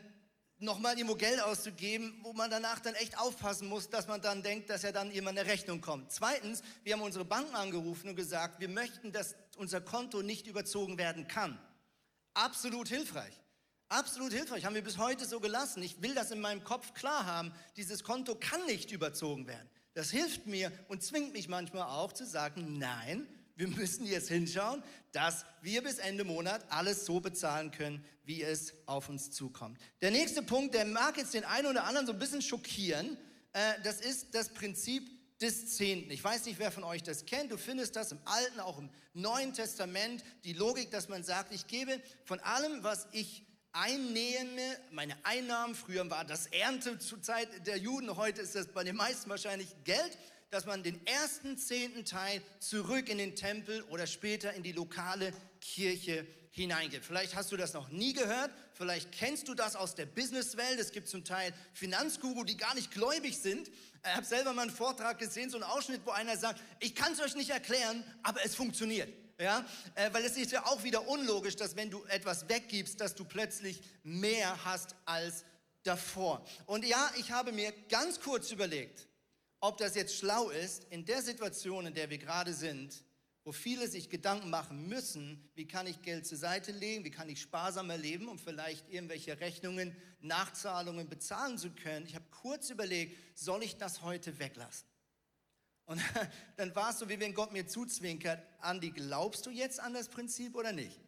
[0.63, 4.71] nochmal irgendwo Geld auszugeben, wo man danach dann echt aufpassen muss, dass man dann denkt,
[4.71, 6.13] dass ja dann jemand eine Rechnung kommt.
[6.13, 10.99] Zweitens, wir haben unsere Banken angerufen und gesagt, wir möchten, dass unser Konto nicht überzogen
[10.99, 11.59] werden kann.
[12.35, 13.35] Absolut hilfreich.
[13.89, 14.65] Absolut hilfreich.
[14.65, 15.83] Haben wir bis heute so gelassen.
[15.83, 17.53] Ich will das in meinem Kopf klar haben.
[17.77, 19.69] Dieses Konto kann nicht überzogen werden.
[19.95, 23.29] Das hilft mir und zwingt mich manchmal auch zu sagen, nein,
[23.63, 24.83] wir müssen jetzt hinschauen,
[25.13, 29.79] dass wir bis Ende Monat alles so bezahlen können, wie es auf uns zukommt.
[30.01, 33.17] Der nächste Punkt, der mag jetzt den einen oder anderen so ein bisschen schockieren,
[33.53, 35.09] äh, das ist das Prinzip
[35.41, 36.11] des Zehnten.
[36.11, 37.53] Ich weiß nicht, wer von euch das kennt.
[37.53, 40.25] Du findest das im Alten, auch im Neuen Testament.
[40.43, 46.09] Die Logik, dass man sagt, ich gebe von allem, was ich einnehme, meine Einnahmen, früher
[46.11, 50.19] war das Ernte zur Zeit der Juden, heute ist das bei den meisten wahrscheinlich Geld,
[50.53, 55.33] dass man den ersten zehnten Teil zurück in den Tempel oder später in die lokale
[55.63, 57.07] Kirche hineingibt.
[57.07, 60.79] Vielleicht hast du das noch nie gehört, vielleicht kennst du das aus der Businesswelt.
[60.79, 63.71] Es gibt zum Teil Finanzguru, die gar nicht gläubig sind.
[64.05, 67.15] Ich habe selber mal einen Vortrag gesehen, so einen Ausschnitt, wo einer sagt, ich kann
[67.15, 69.09] es euch nicht erklären, aber es funktioniert.
[69.41, 73.15] Ja, äh, weil es ist ja auch wieder unlogisch, dass wenn du etwas weggibst, dass
[73.15, 75.47] du plötzlich mehr hast als
[75.83, 76.45] davor.
[76.67, 79.09] Und ja, ich habe mir ganz kurz überlegt,
[79.63, 83.05] ob das jetzt schlau ist, in der Situation, in der wir gerade sind,
[83.45, 87.29] wo viele sich Gedanken machen müssen, wie kann ich Geld zur Seite legen, wie kann
[87.29, 92.07] ich sparsamer leben, um vielleicht irgendwelche Rechnungen, Nachzahlungen bezahlen zu können.
[92.07, 94.89] Ich habe kurz überlegt, soll ich das heute weglassen?
[95.85, 96.01] Und
[96.57, 100.09] dann war es so, wie wenn Gott mir zuzwinkert, Andi, glaubst du jetzt an das
[100.09, 101.01] Prinzip oder nicht?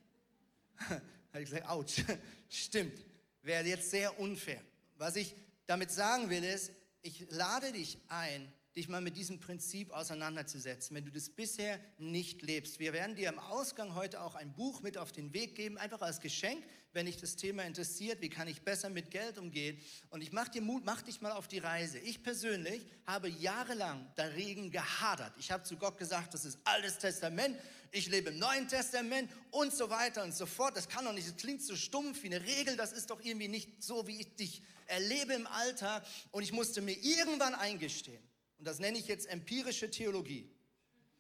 [0.89, 1.03] habe
[1.43, 1.87] ich gesagt, ouch,
[2.49, 3.05] stimmt,
[3.43, 4.63] wäre jetzt sehr unfair.
[4.97, 5.35] Was ich
[5.67, 6.71] damit sagen will, ist,
[7.05, 12.43] ich lade dich ein, dich mal mit diesem Prinzip auseinanderzusetzen, wenn du das bisher nicht
[12.43, 12.81] lebst.
[12.81, 16.01] Wir werden dir im Ausgang heute auch ein Buch mit auf den Weg geben, einfach
[16.01, 16.65] als Geschenk,
[16.95, 19.79] wenn dich das Thema interessiert, wie kann ich besser mit Geld umgehen.
[20.11, 21.99] Und ich mach dir Mut, mach dich mal auf die Reise.
[21.99, 25.33] Ich persönlich habe jahrelang dagegen gehadert.
[25.39, 27.59] Ich habe zu Gott gesagt, das ist Altes Testament,
[27.91, 30.77] ich lebe im Neuen Testament und so weiter und so fort.
[30.77, 33.49] Das kann doch nicht, das klingt so stumpf wie eine Regel, das ist doch irgendwie
[33.49, 38.23] nicht so, wie ich dich erlebe im Alltag und ich musste mir irgendwann eingestehen,
[38.59, 40.51] und das nenne ich jetzt empirische Theologie,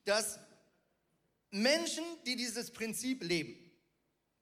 [0.05, 0.39] dass
[1.51, 3.64] Menschen, die dieses Prinzip leben,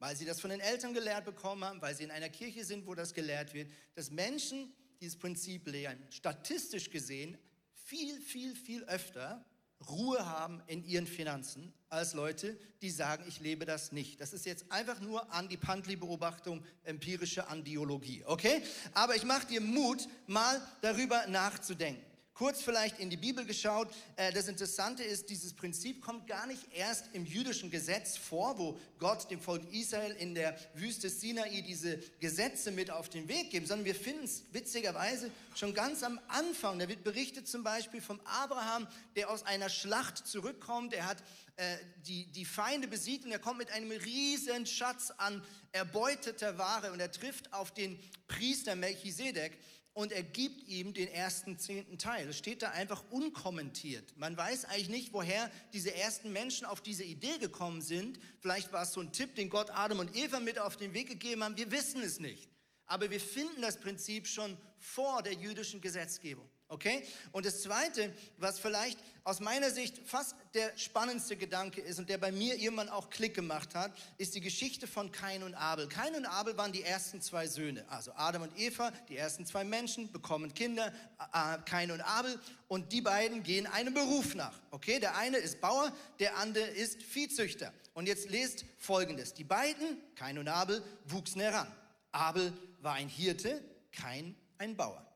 [0.03, 2.88] weil sie das von den Eltern gelehrt bekommen haben, weil sie in einer Kirche sind,
[2.88, 7.38] wo das gelehrt wird, dass Menschen dieses Prinzip lehren, statistisch gesehen
[7.72, 9.44] viel, viel, viel öfter
[9.88, 14.20] Ruhe haben in ihren Finanzen als Leute, die sagen, ich lebe das nicht.
[14.20, 18.61] Das ist jetzt einfach nur an die Pantli-Beobachtung, empirische Andiologie, okay?
[18.94, 23.89] Aber ich mache dir Mut, mal darüber nachzudenken kurz vielleicht in die Bibel geschaut.
[24.16, 28.78] Äh, das Interessante ist, dieses Prinzip kommt gar nicht erst im jüdischen Gesetz vor, wo
[28.99, 33.68] Gott dem Volk Israel in der Wüste Sinai diese Gesetze mit auf den Weg gibt,
[33.68, 36.78] sondern wir finden es witzigerweise schon ganz am Anfang.
[36.78, 40.95] Da wird berichtet zum Beispiel vom Abraham, der aus einer Schlacht zurückkommt.
[40.95, 41.22] Er hat
[41.57, 41.76] äh,
[42.07, 47.01] die, die Feinde besiegt und er kommt mit einem riesen Schatz an erbeuteter Ware und
[47.01, 49.59] er trifft auf den Priester Melchisedek
[49.95, 52.28] und er gibt ihm den ersten zehnten Teil.
[52.28, 54.16] Es steht da einfach unkommentiert.
[54.16, 58.18] Man weiß eigentlich nicht, woher diese ersten Menschen auf diese Idee gekommen sind.
[58.40, 61.09] Vielleicht war es so ein Tipp, den Gott Adam und Eva mit auf den Weg
[61.09, 61.57] gegeben haben.
[61.57, 62.49] Wir wissen es nicht.
[62.86, 66.49] Aber wir finden das Prinzip schon vor der jüdischen Gesetzgebung.
[66.73, 67.05] Okay?
[67.33, 72.16] Und das Zweite, was vielleicht aus meiner Sicht fast der spannendste Gedanke ist und der
[72.16, 75.87] bei mir irgendwann auch Klick gemacht hat, ist die Geschichte von Kain und Abel.
[75.87, 79.64] Kain und Abel waren die ersten zwei Söhne, also Adam und Eva, die ersten zwei
[79.64, 80.95] Menschen, bekommen Kinder,
[81.35, 84.59] äh, Kain und Abel, und die beiden gehen einem Beruf nach.
[84.70, 84.99] Okay?
[84.99, 87.75] Der eine ist Bauer, der andere ist Viehzüchter.
[87.93, 89.35] Und jetzt lest Folgendes.
[89.35, 91.70] Die beiden, Kain und Abel, wuchsen heran.
[92.12, 92.51] Abel
[92.81, 93.62] war ein Hirte,
[93.93, 95.11] Kain ein Bauer.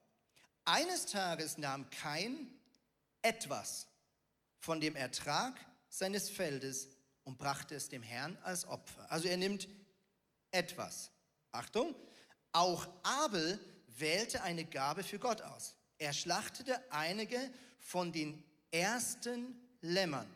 [0.69, 2.51] Eines Tages nahm Kain
[3.23, 3.87] etwas
[4.59, 5.55] von dem Ertrag
[5.89, 6.89] seines Feldes
[7.23, 9.11] und brachte es dem Herrn als Opfer.
[9.11, 9.69] Also er nimmt
[10.51, 11.13] etwas.
[11.53, 11.95] Achtung,
[12.51, 15.77] auch Abel wählte eine Gabe für Gott aus.
[15.99, 17.39] Er schlachtete einige
[17.79, 18.43] von den
[18.73, 20.29] ersten Lämmern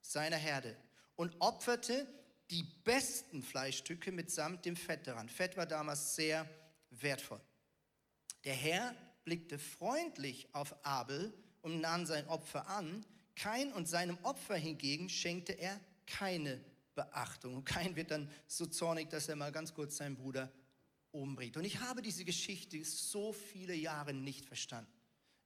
[0.00, 0.74] seiner Herde
[1.16, 2.06] und opferte
[2.50, 5.28] die besten Fleischstücke mitsamt dem Fett daran.
[5.28, 6.48] Fett war damals sehr
[6.88, 7.42] wertvoll.
[8.44, 8.94] Der Herr
[9.26, 13.04] blickte freundlich auf Abel und nahm sein Opfer an.
[13.34, 16.64] Kain und seinem Opfer hingegen schenkte er keine
[16.94, 17.56] Beachtung.
[17.56, 20.50] Und Kain wird dann so zornig, dass er mal ganz kurz seinen Bruder
[21.10, 21.56] umbringt.
[21.56, 24.90] Und ich habe diese Geschichte so viele Jahre nicht verstanden.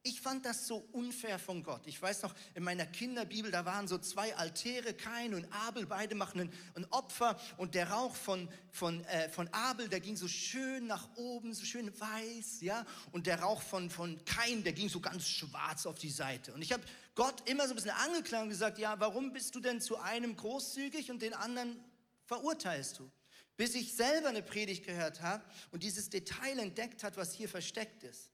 [0.03, 1.83] Ich fand das so unfair von Gott.
[1.87, 6.15] Ich weiß noch, in meiner Kinderbibel, da waren so zwei Altäre, Kain und Abel, beide
[6.15, 10.27] machen ein, ein Opfer und der Rauch von, von, äh, von Abel, der ging so
[10.27, 14.89] schön nach oben, so schön weiß, ja, und der Rauch von, von Kain, der ging
[14.89, 16.55] so ganz schwarz auf die Seite.
[16.55, 16.83] Und ich habe
[17.15, 20.35] Gott immer so ein bisschen angeklagt und gesagt, ja, warum bist du denn zu einem
[20.35, 21.79] großzügig und den anderen
[22.25, 23.11] verurteilst du?
[23.59, 28.03] Bis ich selber eine Predigt gehört habe und dieses Detail entdeckt hat, was hier versteckt
[28.03, 28.31] ist.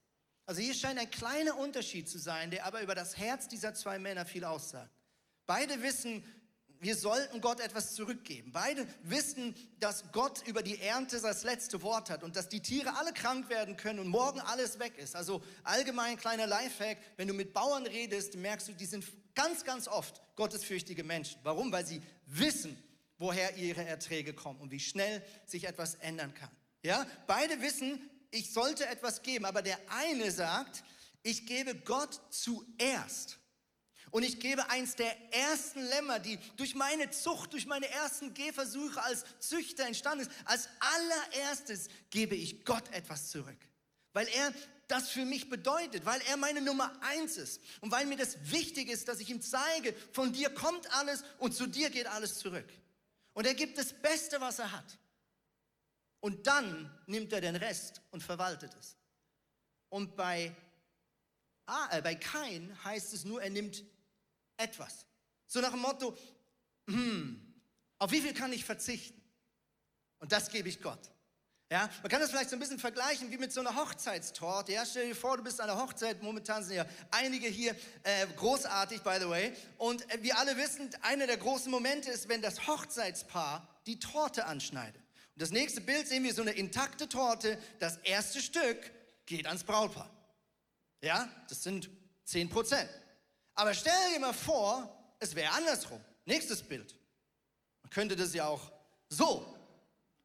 [0.47, 3.99] Also hier scheint ein kleiner Unterschied zu sein, der aber über das Herz dieser zwei
[3.99, 4.89] Männer viel aussagt.
[5.45, 6.23] Beide wissen,
[6.79, 8.53] wir sollten Gott etwas zurückgeben.
[8.53, 12.95] Beide wissen, dass Gott über die Ernte das letzte Wort hat und dass die Tiere
[12.95, 15.17] alle krank werden können und morgen alles weg ist.
[15.17, 19.89] Also allgemein kleiner Lifehack, wenn du mit Bauern redest, merkst du, die sind ganz, ganz
[19.89, 21.39] oft gottesfürchtige Menschen.
[21.43, 21.73] Warum?
[21.73, 22.81] Weil sie wissen,
[23.17, 26.51] woher ihre Erträge kommen und wie schnell sich etwas ändern kann.
[26.83, 27.99] Ja, beide wissen,
[28.31, 30.83] ich sollte etwas geben, aber der eine sagt,
[31.23, 33.37] ich gebe Gott zuerst.
[34.11, 39.01] Und ich gebe eins der ersten Lämmer, die durch meine Zucht, durch meine ersten Gehversuche
[39.03, 40.31] als Züchter entstanden ist.
[40.45, 43.57] Als allererstes gebe ich Gott etwas zurück.
[44.13, 44.53] Weil er
[44.87, 48.89] das für mich bedeutet, weil er meine Nummer eins ist und weil mir das wichtig
[48.89, 52.67] ist, dass ich ihm zeige, von dir kommt alles und zu dir geht alles zurück.
[53.33, 54.97] Und er gibt das Beste, was er hat.
[56.19, 58.97] Und dann nimmt er den Rest und verwaltet es.
[59.89, 60.55] Und bei,
[61.65, 63.83] ah, äh, bei Kain heißt es nur, er nimmt
[64.57, 65.05] etwas.
[65.45, 66.17] So nach dem Motto,
[66.87, 67.41] hm,
[67.99, 69.21] auf wie viel kann ich verzichten?
[70.19, 71.11] Und das gebe ich Gott.
[71.69, 74.71] Ja, man kann das vielleicht so ein bisschen vergleichen wie mit so einer Hochzeitstorte.
[74.71, 76.23] Ja, stell dir vor, du bist an der Hochzeit.
[76.23, 79.53] Momentan sind ja einige hier äh, großartig, by the way.
[79.77, 84.45] Und äh, wir alle wissen, einer der großen Momente ist, wenn das Hochzeitspaar die Torte
[84.45, 85.01] anschneidet.
[85.37, 87.59] Das nächste Bild sehen wir so eine intakte Torte.
[87.79, 88.91] Das erste Stück
[89.25, 90.09] geht ans Brautpaar.
[91.01, 91.89] Ja, das sind
[92.25, 92.89] 10 Prozent.
[93.53, 96.03] Aber stell dir mal vor, es wäre andersrum.
[96.25, 96.95] Nächstes Bild.
[97.83, 98.71] Man könnte das ja auch
[99.09, 99.55] so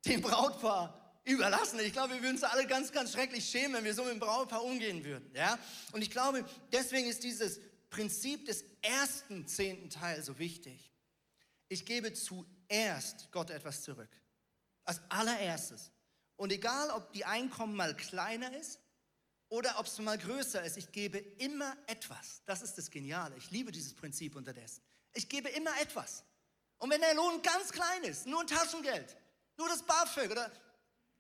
[0.07, 1.79] dem Brautpaar überlassen.
[1.81, 4.21] Ich glaube, wir würden uns alle ganz, ganz schrecklich schämen, wenn wir so mit dem
[4.21, 5.31] Brautpaar umgehen würden.
[5.35, 5.59] Ja?
[5.93, 7.61] Und ich glaube, deswegen ist dieses
[7.91, 10.91] Prinzip des ersten zehnten Teils so wichtig.
[11.69, 14.11] Ich gebe zuerst Gott etwas zurück.
[14.93, 15.91] Als allererstes.
[16.37, 18.79] Und egal, ob die Einkommen mal kleiner ist
[19.49, 22.43] oder ob es mal größer ist, ich gebe immer etwas.
[22.45, 23.35] Das ist das Geniale.
[23.39, 24.83] Ich liebe dieses Prinzip unterdessen.
[25.15, 26.25] Ich gebe immer etwas.
[26.77, 29.17] Und wenn der Lohn ganz klein ist, nur ein Taschengeld,
[29.57, 30.53] nur das BAföG oder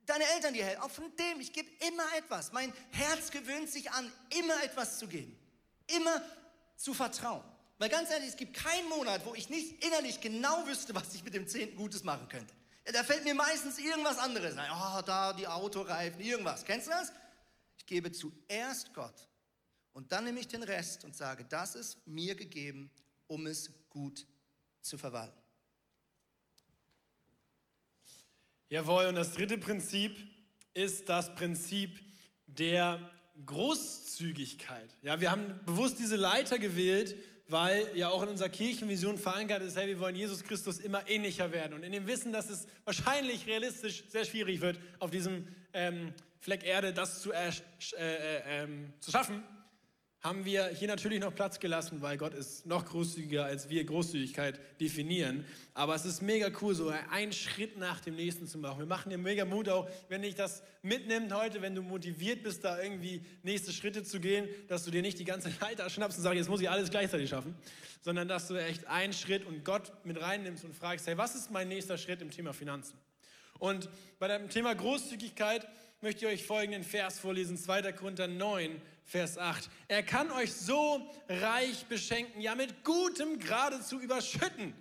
[0.05, 2.53] deine Eltern dir helfen, auch von dem, ich gebe immer etwas.
[2.53, 5.35] Mein Herz gewöhnt sich an, immer etwas zu geben.
[5.87, 6.21] Immer
[6.77, 7.43] zu vertrauen.
[7.79, 11.25] Weil ganz ehrlich, es gibt keinen Monat, wo ich nicht innerlich genau wüsste, was ich
[11.25, 12.53] mit dem Zehnten Gutes machen könnte.
[12.85, 14.71] Da fällt mir meistens irgendwas anderes ein.
[14.73, 16.65] Oh, da die Autoreifen, irgendwas.
[16.65, 17.13] Kennst du das?
[17.77, 19.29] Ich gebe zuerst Gott
[19.93, 22.91] und dann nehme ich den Rest und sage, das ist mir gegeben,
[23.27, 24.27] um es gut
[24.81, 25.39] zu verwalten.
[28.69, 30.17] Jawohl, und das dritte Prinzip
[30.75, 32.01] ist das Prinzip
[32.47, 33.11] der
[33.45, 34.97] Großzügigkeit.
[35.03, 37.17] Ja, wir haben bewusst diese Leiter gewählt,
[37.49, 41.53] weil ja auch in unserer Kirchenvision verankert ist, hey, wir wollen Jesus Christus immer ähnlicher
[41.53, 41.75] werden.
[41.75, 46.65] Und in dem Wissen, dass es wahrscheinlich realistisch sehr schwierig wird, auf diesem ähm, Fleck
[46.65, 47.51] Erde das zu, äh,
[47.99, 48.69] äh, äh,
[49.01, 49.43] zu schaffen,
[50.23, 54.61] haben wir hier natürlich noch Platz gelassen, weil Gott ist noch großzügiger, als wir Großzügigkeit
[54.81, 55.45] definieren.
[55.75, 58.79] Aber es ist mega cool, so einen Schritt nach dem nächsten zu machen.
[58.79, 62.63] Wir machen dir mega Mut auch, wenn dich das mitnimmt heute, wenn du motiviert bist,
[62.63, 66.23] da irgendwie nächste Schritte zu gehen, dass du dir nicht die ganze Leiter schnappst und
[66.23, 67.57] sagst, jetzt muss ich alles gleichzeitig schaffen,
[68.01, 71.51] sondern dass du echt einen Schritt und Gott mit reinnimmst und fragst, hey, was ist
[71.51, 72.97] mein nächster Schritt im Thema Finanzen?
[73.59, 73.89] Und
[74.21, 75.67] bei dem Thema Großzügigkeit
[76.01, 77.93] möchte ich euch folgenden Vers vorlesen, 2.
[77.93, 79.69] Korinther 9, Vers 8.
[79.89, 84.75] Er kann euch so reich beschenken, ja mit gutem geradezu überschütten,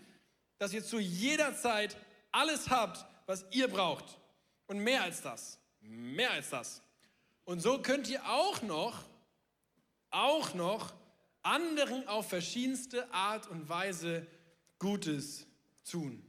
[0.57, 1.97] dass ihr zu jeder Zeit
[2.31, 4.19] alles habt, was ihr braucht.
[4.67, 5.59] Und mehr als das.
[5.81, 6.81] Mehr als das.
[7.43, 9.03] Und so könnt ihr auch noch,
[10.11, 10.93] auch noch
[11.43, 14.27] anderen auf verschiedenste Art und Weise
[14.79, 15.45] Gutes
[15.89, 16.23] tun.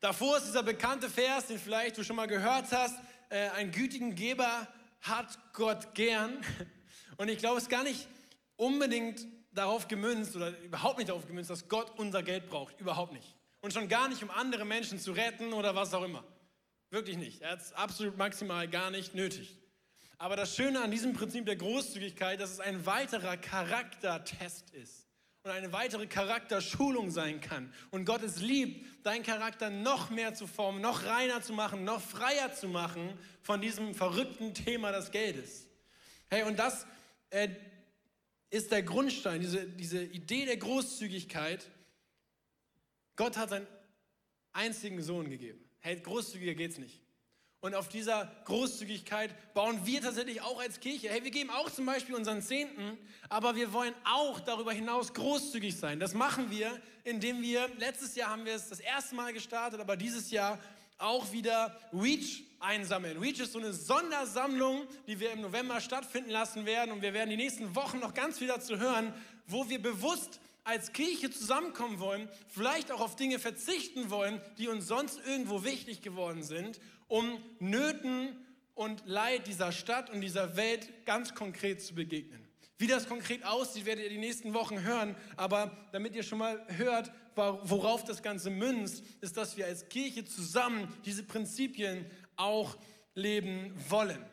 [0.00, 2.98] Davor ist dieser bekannte Vers, den vielleicht du schon mal gehört hast,
[3.28, 4.66] äh, einen gütigen Geber
[5.00, 6.44] hat Gott gern.
[7.16, 8.08] Und ich glaube, es ist gar nicht
[8.56, 12.80] unbedingt darauf gemünzt oder überhaupt nicht darauf gemünzt, dass Gott unser Geld braucht.
[12.80, 13.34] Überhaupt nicht.
[13.60, 16.24] Und schon gar nicht, um andere Menschen zu retten oder was auch immer.
[16.90, 17.42] Wirklich nicht.
[17.42, 19.58] Er hat es absolut maximal gar nicht nötig.
[20.18, 25.09] Aber das Schöne an diesem Prinzip der Großzügigkeit, dass es ein weiterer Charaktertest ist
[25.42, 27.72] und eine weitere Charakterschulung sein kann.
[27.90, 32.00] Und Gott es liebt, deinen Charakter noch mehr zu formen, noch reiner zu machen, noch
[32.00, 35.66] freier zu machen von diesem verrückten Thema des Geldes.
[36.28, 36.86] Hey, und das
[37.30, 37.48] äh,
[38.50, 41.70] ist der Grundstein, diese, diese Idee der Großzügigkeit.
[43.16, 43.66] Gott hat seinen
[44.52, 45.64] einzigen Sohn gegeben.
[45.78, 47.00] Hey, großzügiger geht's nicht.
[47.62, 51.10] Und auf dieser Großzügigkeit bauen wir tatsächlich auch als Kirche.
[51.10, 52.96] Hey, wir geben auch zum Beispiel unseren Zehnten,
[53.28, 56.00] aber wir wollen auch darüber hinaus großzügig sein.
[56.00, 59.98] Das machen wir, indem wir, letztes Jahr haben wir es das erste Mal gestartet, aber
[59.98, 60.58] dieses Jahr
[60.96, 63.18] auch wieder Reach einsammeln.
[63.18, 67.28] Reach ist so eine Sondersammlung, die wir im November stattfinden lassen werden und wir werden
[67.28, 69.12] die nächsten Wochen noch ganz viel dazu hören,
[69.46, 74.86] wo wir bewusst als Kirche zusammenkommen wollen, vielleicht auch auf Dinge verzichten wollen, die uns
[74.86, 76.80] sonst irgendwo wichtig geworden sind
[77.10, 78.36] um Nöten
[78.74, 82.48] und Leid dieser Stadt und dieser Welt ganz konkret zu begegnen.
[82.78, 85.14] Wie das konkret aussieht, werdet ihr die nächsten Wochen hören.
[85.36, 90.24] Aber damit ihr schon mal hört, worauf das Ganze münzt, ist, dass wir als Kirche
[90.24, 92.06] zusammen diese Prinzipien
[92.36, 92.78] auch
[93.14, 94.24] leben wollen.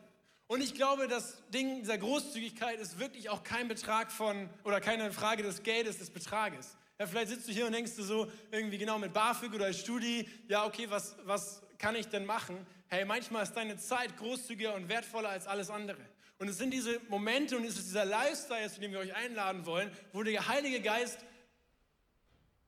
[0.47, 5.11] Und ich glaube, das Ding dieser Großzügigkeit ist wirklich auch kein Betrag von oder keine
[5.11, 6.77] Frage des Geldes, des Betrages.
[6.99, 10.27] Ja, vielleicht sitzt du hier und denkst du so irgendwie genau mit BAföG oder Studi,
[10.47, 12.65] ja, okay, was, was kann ich denn machen?
[12.87, 15.99] Hey, manchmal ist deine Zeit großzügiger und wertvoller als alles andere.
[16.39, 19.65] Und es sind diese Momente und es ist dieser Lifestyle, zu dem wir euch einladen
[19.65, 21.19] wollen, wo der Heilige Geist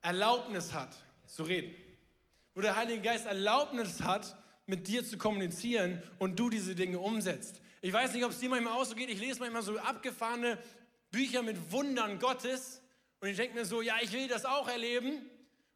[0.02, 0.96] Erlaubnis hat
[1.26, 1.74] zu reden.
[2.54, 4.36] Wo der Heilige Geist Erlaubnis hat,
[4.66, 7.60] mit dir zu kommunizieren und du diese Dinge umsetzt.
[7.82, 9.10] Ich weiß nicht, ob es dir manchmal auch so geht.
[9.10, 10.58] Ich lese manchmal so abgefahrene
[11.10, 12.80] Bücher mit Wundern Gottes
[13.20, 15.28] und ich denke mir so, ja, ich will das auch erleben.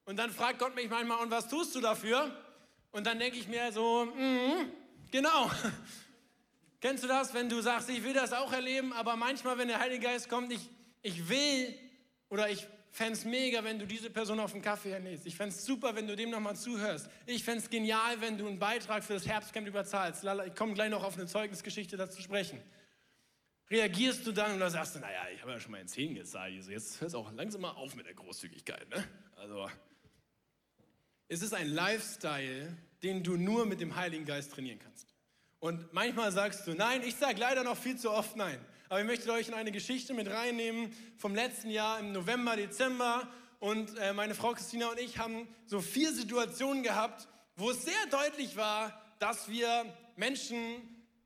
[0.05, 2.31] Und dann fragt Gott mich manchmal, und was tust du dafür?
[2.95, 4.71] Und dann denke ich mir so, mm,
[5.11, 5.51] genau.
[6.81, 9.81] Kennst du das, wenn du sagst, ich will das auch erleben, aber manchmal, wenn der
[9.81, 10.71] Heilige Geist kommt, ich,
[11.03, 11.77] ich will
[12.29, 15.27] oder ich fände es mega, wenn du diese Person auf den Kaffee ernährst.
[15.27, 17.11] Ich fände es super, wenn du dem nochmal zuhörst.
[17.27, 20.23] Ich fände es genial, wenn du einen Beitrag für das Herbstcamp überzahlst.
[20.47, 22.63] Ich komme gleich noch auf eine Zeugnisgeschichte dazu sprechen.
[23.71, 26.55] Reagierst du dann und sagst du, naja, ich habe ja schon mal in 10 gezahlt,
[26.69, 28.89] jetzt hört es auch langsam mal auf mit der Großzügigkeit.
[28.89, 29.03] Ne?
[29.35, 29.69] Also
[31.29, 35.09] es ist ein Lifestyle, den du nur mit dem Heiligen Geist trainieren kannst.
[35.61, 38.59] Und manchmal sagst du nein, ich sage leider noch viel zu oft nein.
[38.89, 43.27] Aber ich möchte euch in eine Geschichte mit reinnehmen vom letzten Jahr im November, Dezember.
[43.61, 48.07] Und äh, meine Frau Christina und ich haben so vier Situationen gehabt, wo es sehr
[48.11, 50.59] deutlich war, dass wir Menschen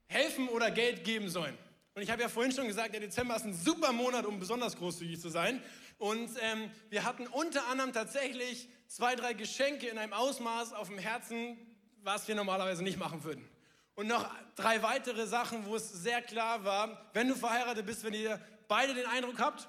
[0.06, 1.56] helfen oder Geld geben sollen.
[1.94, 4.76] Und ich habe ja vorhin schon gesagt, der Dezember ist ein super Monat, um besonders
[4.76, 5.60] großzügig zu sein.
[5.98, 10.98] Und ähm, wir hatten unter anderem tatsächlich zwei, drei Geschenke in einem Ausmaß auf dem
[10.98, 11.56] Herzen,
[12.02, 13.48] was wir normalerweise nicht machen würden.
[13.94, 18.14] Und noch drei weitere Sachen, wo es sehr klar war, wenn du verheiratet bist, wenn
[18.14, 19.68] ihr beide den Eindruck habt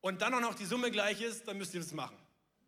[0.00, 2.16] und dann auch noch die Summe gleich ist, dann müsst ihr das machen.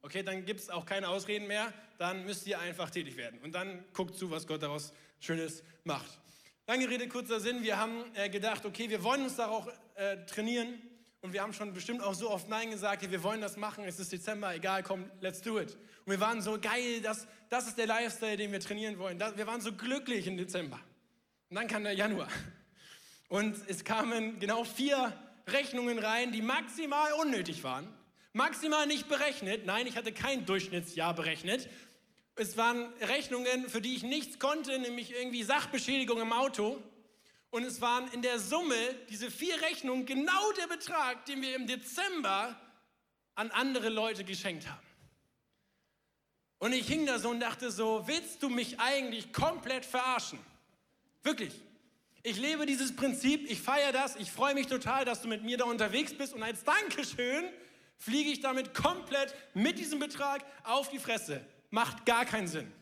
[0.02, 3.40] Okay, dann gibt es auch keine Ausreden mehr, dann müsst ihr einfach tätig werden.
[3.40, 6.20] Und dann guckt zu, was Gott daraus Schönes macht.
[6.68, 10.80] Lange Rede, kurzer Sinn, wir haben äh, gedacht, okay, wir wollen uns darauf äh, trainieren,
[11.26, 13.98] und wir haben schon bestimmt auch so oft Nein gesagt, wir wollen das machen, es
[13.98, 15.76] ist Dezember, egal, komm, let's do it.
[16.04, 19.18] Und wir waren so geil, das, das ist der Lifestyle, den wir trainieren wollen.
[19.18, 20.78] wir waren so glücklich im Dezember.
[21.50, 22.28] Und dann kam der Januar.
[23.28, 25.12] Und es kamen genau vier
[25.48, 27.92] Rechnungen rein, die maximal unnötig waren.
[28.32, 29.66] Maximal nicht berechnet.
[29.66, 31.68] Nein, ich hatte kein Durchschnittsjahr berechnet.
[32.36, 36.80] Es waren Rechnungen, für die ich nichts konnte, nämlich irgendwie Sachbeschädigung im Auto.
[37.50, 38.74] Und es waren in der Summe,
[39.08, 42.58] diese vier Rechnungen, genau der Betrag, den wir im Dezember
[43.34, 44.86] an andere Leute geschenkt haben.
[46.58, 50.38] Und ich hing da so und dachte so, willst du mich eigentlich komplett verarschen?
[51.22, 51.52] Wirklich.
[52.22, 55.58] Ich lebe dieses Prinzip, ich feiere das, ich freue mich total, dass du mit mir
[55.58, 57.44] da unterwegs bist und als Dankeschön
[57.98, 61.44] fliege ich damit komplett mit diesem Betrag auf die Fresse.
[61.70, 62.72] Macht gar keinen Sinn.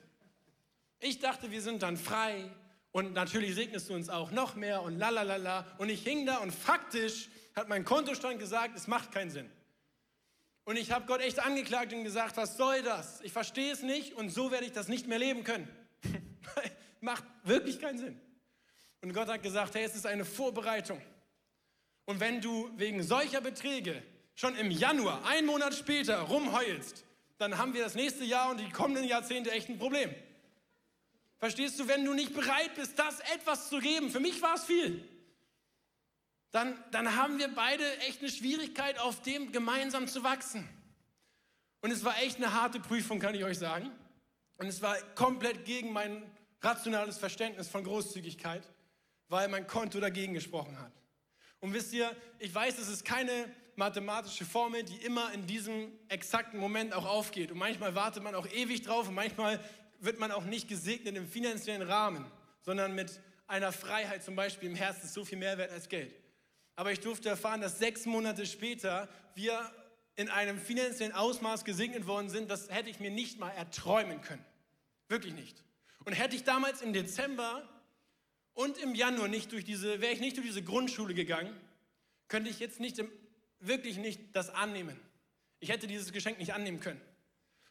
[1.00, 2.50] Ich dachte, wir sind dann frei,
[2.94, 5.66] und natürlich segnest du uns auch noch mehr und lalalala.
[5.78, 9.50] Und ich hing da und faktisch hat mein Kontostand gesagt, es macht keinen Sinn.
[10.62, 13.20] Und ich habe Gott echt angeklagt und gesagt, was soll das?
[13.22, 15.68] Ich verstehe es nicht und so werde ich das nicht mehr leben können.
[17.00, 18.20] macht wirklich keinen Sinn.
[19.02, 21.02] Und Gott hat gesagt, hey, es ist eine Vorbereitung.
[22.04, 24.04] Und wenn du wegen solcher Beträge
[24.36, 27.04] schon im Januar, einen Monat später, rumheulst,
[27.38, 30.14] dann haben wir das nächste Jahr und die kommenden Jahrzehnte echt ein Problem.
[31.38, 34.64] Verstehst du, wenn du nicht bereit bist, das etwas zu geben, für mich war es
[34.64, 35.06] viel,
[36.50, 40.68] dann, dann haben wir beide echt eine Schwierigkeit, auf dem gemeinsam zu wachsen.
[41.80, 43.90] Und es war echt eine harte Prüfung, kann ich euch sagen.
[44.56, 46.22] Und es war komplett gegen mein
[46.62, 48.62] rationales Verständnis von Großzügigkeit,
[49.28, 50.92] weil mein Konto dagegen gesprochen hat.
[51.60, 56.58] Und wisst ihr, ich weiß, es ist keine mathematische Formel, die immer in diesem exakten
[56.58, 57.50] Moment auch aufgeht.
[57.50, 59.58] Und manchmal wartet man auch ewig drauf und manchmal
[60.04, 62.24] wird man auch nicht gesegnet im finanziellen Rahmen,
[62.62, 66.14] sondern mit einer Freiheit zum Beispiel im Herzen so viel mehr wert als Geld.
[66.76, 69.70] Aber ich durfte erfahren, dass sechs Monate später wir
[70.16, 74.44] in einem finanziellen Ausmaß gesegnet worden sind, das hätte ich mir nicht mal erträumen können.
[75.08, 75.62] Wirklich nicht.
[76.04, 77.68] Und hätte ich damals im Dezember
[78.52, 81.54] und im Januar nicht durch diese, wäre ich nicht durch diese Grundschule gegangen,
[82.28, 83.02] könnte ich jetzt nicht,
[83.60, 84.98] wirklich nicht das annehmen.
[85.60, 87.00] Ich hätte dieses Geschenk nicht annehmen können.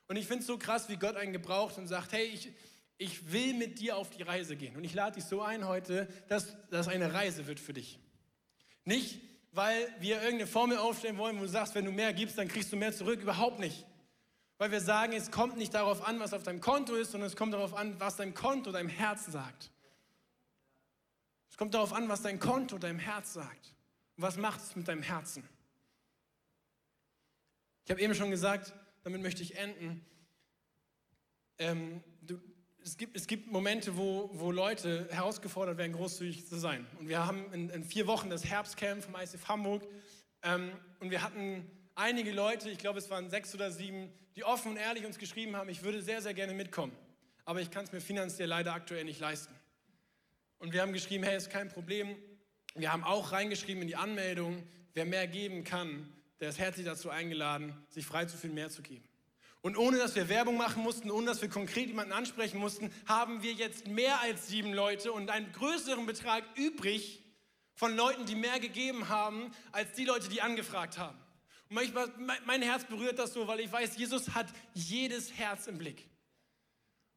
[0.08, 2.52] Und ich finde es so krass, wie Gott einen gebraucht und sagt, hey, ich,
[2.98, 4.76] ich will mit dir auf die Reise gehen.
[4.76, 8.00] Und ich lade dich so ein heute, dass das eine Reise wird für dich.
[8.86, 12.48] Nicht, weil wir irgendeine Formel aufstellen wollen, wo du sagst, wenn du mehr gibst, dann
[12.48, 13.22] kriegst du mehr zurück.
[13.22, 13.86] Überhaupt nicht.
[14.58, 17.36] Weil wir sagen, es kommt nicht darauf an, was auf deinem Konto ist, sondern es
[17.36, 19.72] kommt darauf an, was dein Konto deinem Herzen sagt.
[21.50, 23.76] Es kommt darauf an, was dein Konto deinem Herz sagt.
[24.16, 25.48] Und was macht es mit deinem Herzen?
[27.86, 28.74] Ich habe eben schon gesagt,
[29.04, 30.06] damit möchte ich enden.
[31.58, 32.40] Ähm, du,
[32.84, 36.86] es, gibt, es gibt Momente, wo, wo Leute herausgefordert werden, großzügig zu sein.
[37.00, 39.84] Und wir haben in, in vier Wochen das Herbstcamp vom ICF Hamburg.
[40.42, 44.72] Ähm, und wir hatten einige Leute, ich glaube es waren sechs oder sieben, die offen
[44.72, 46.94] und ehrlich uns geschrieben haben, ich würde sehr, sehr gerne mitkommen.
[47.46, 49.54] Aber ich kann es mir finanziell leider aktuell nicht leisten.
[50.60, 52.16] Und wir haben geschrieben, hey, ist kein Problem.
[52.76, 57.10] Wir haben auch reingeschrieben in die Anmeldung, wer mehr geben kann, der ist herzlich dazu
[57.10, 59.08] eingeladen, sich frei zu fühlen, mehr zu geben.
[59.62, 63.44] Und ohne dass wir Werbung machen mussten, ohne dass wir konkret jemanden ansprechen mussten, haben
[63.44, 67.24] wir jetzt mehr als sieben Leute und einen größeren Betrag übrig
[67.74, 71.18] von Leuten, die mehr gegeben haben, als die Leute, die angefragt haben.
[71.70, 72.10] Und manchmal,
[72.46, 76.10] mein Herz berührt das so, weil ich weiß, Jesus hat jedes Herz im Blick.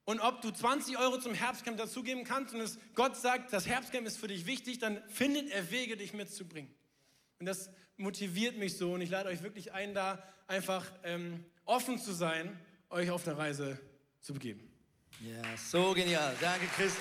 [0.05, 4.07] Und ob du 20 Euro zum Herbstcamp dazugeben kannst und es Gott sagt, das Herbstcamp
[4.07, 6.73] ist für dich wichtig, dann findet er Wege, dich mitzubringen.
[7.39, 11.99] Und das motiviert mich so und ich lade euch wirklich ein, da einfach ähm, offen
[11.99, 12.59] zu sein,
[12.89, 13.79] euch auf eine Reise
[14.21, 14.73] zu begeben.
[15.21, 16.35] Ja, so genial.
[16.41, 16.95] Danke, Chris.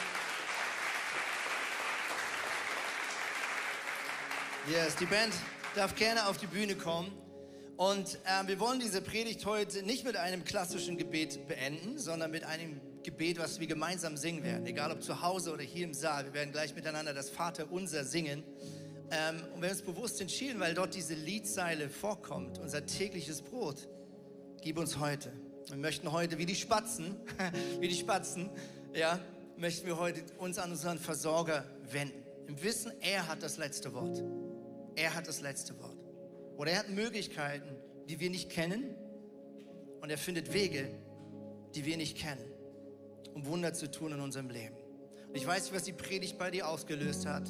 [4.69, 5.33] Yes, die Band
[5.75, 7.11] darf gerne auf die Bühne kommen.
[7.77, 12.43] Und äh, wir wollen diese Predigt heute nicht mit einem klassischen Gebet beenden, sondern mit
[12.43, 14.65] einem Gebet, was wir gemeinsam singen werden.
[14.65, 16.25] Egal ob zu Hause oder hier im Saal.
[16.25, 18.43] Wir werden gleich miteinander das Vater unser singen.
[19.11, 23.87] Ähm, und wir haben uns bewusst entschieden, weil dort diese Liedzeile vorkommt, unser tägliches Brot,
[24.61, 25.31] gib uns heute.
[25.67, 27.15] Wir möchten heute wie die Spatzen,
[27.79, 28.49] wie die Spatzen,
[28.93, 29.19] ja,
[29.57, 32.23] möchten wir heute uns an unseren Versorger wenden.
[32.47, 34.23] Im Wissen, er hat das letzte Wort.
[34.95, 35.97] Er hat das letzte Wort.
[36.57, 37.75] Oder er hat Möglichkeiten,
[38.07, 38.95] die wir nicht kennen.
[40.01, 40.87] Und er findet Wege,
[41.73, 42.45] die wir nicht kennen,
[43.33, 44.75] um Wunder zu tun in unserem Leben.
[45.27, 47.49] Und ich weiß was die Predigt bei dir ausgelöst hat.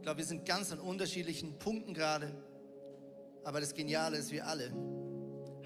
[0.00, 2.34] Ich glaube, wir sind ganz an unterschiedlichen Punkten gerade.
[3.44, 4.72] Aber das Geniale ist, wir alle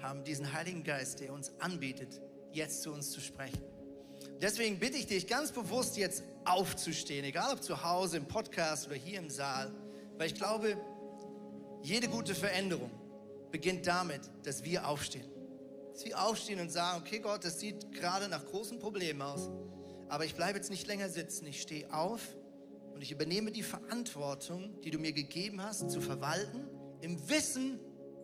[0.01, 2.19] haben diesen Heiligen Geist, der uns anbietet,
[2.51, 3.63] jetzt zu uns zu sprechen.
[4.41, 8.97] Deswegen bitte ich dich ganz bewusst jetzt aufzustehen, egal ob zu Hause, im Podcast oder
[8.97, 9.73] hier im Saal,
[10.17, 10.77] weil ich glaube,
[11.81, 12.91] jede gute Veränderung
[13.51, 15.31] beginnt damit, dass wir aufstehen.
[15.93, 19.49] Dass wir aufstehen und sagen, okay Gott, das sieht gerade nach großen Problemen aus,
[20.09, 21.47] aber ich bleibe jetzt nicht länger sitzen.
[21.47, 22.19] Ich stehe auf
[22.95, 26.65] und ich übernehme die Verantwortung, die du mir gegeben hast, zu verwalten,
[27.01, 27.77] im Wissen,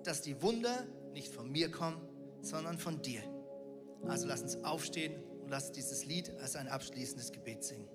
[0.03, 2.01] dass die Wunder nicht von mir kommen,
[2.41, 3.22] sondern von dir.
[4.07, 7.89] Also lass uns aufstehen und lass dieses Lied als ein abschließendes Gebet singen.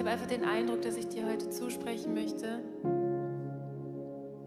[0.00, 2.60] Habe einfach den Eindruck, dass ich dir heute zusprechen möchte.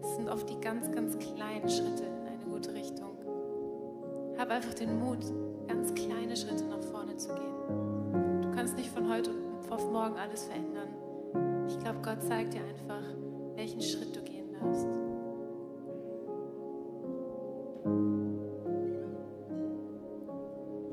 [0.02, 3.16] Es sind oft die ganz, ganz kleinen Schritte in eine gute Richtung.
[4.36, 5.24] Hab einfach den Mut,
[5.68, 8.42] ganz kleine Schritte nach vorne zu gehen.
[8.42, 9.30] Du kannst nicht von heute
[9.70, 10.88] auf morgen alles verändern.
[11.68, 13.04] Ich glaube, Gott zeigt dir einfach,
[13.54, 14.88] welchen Schritt du gehen darfst.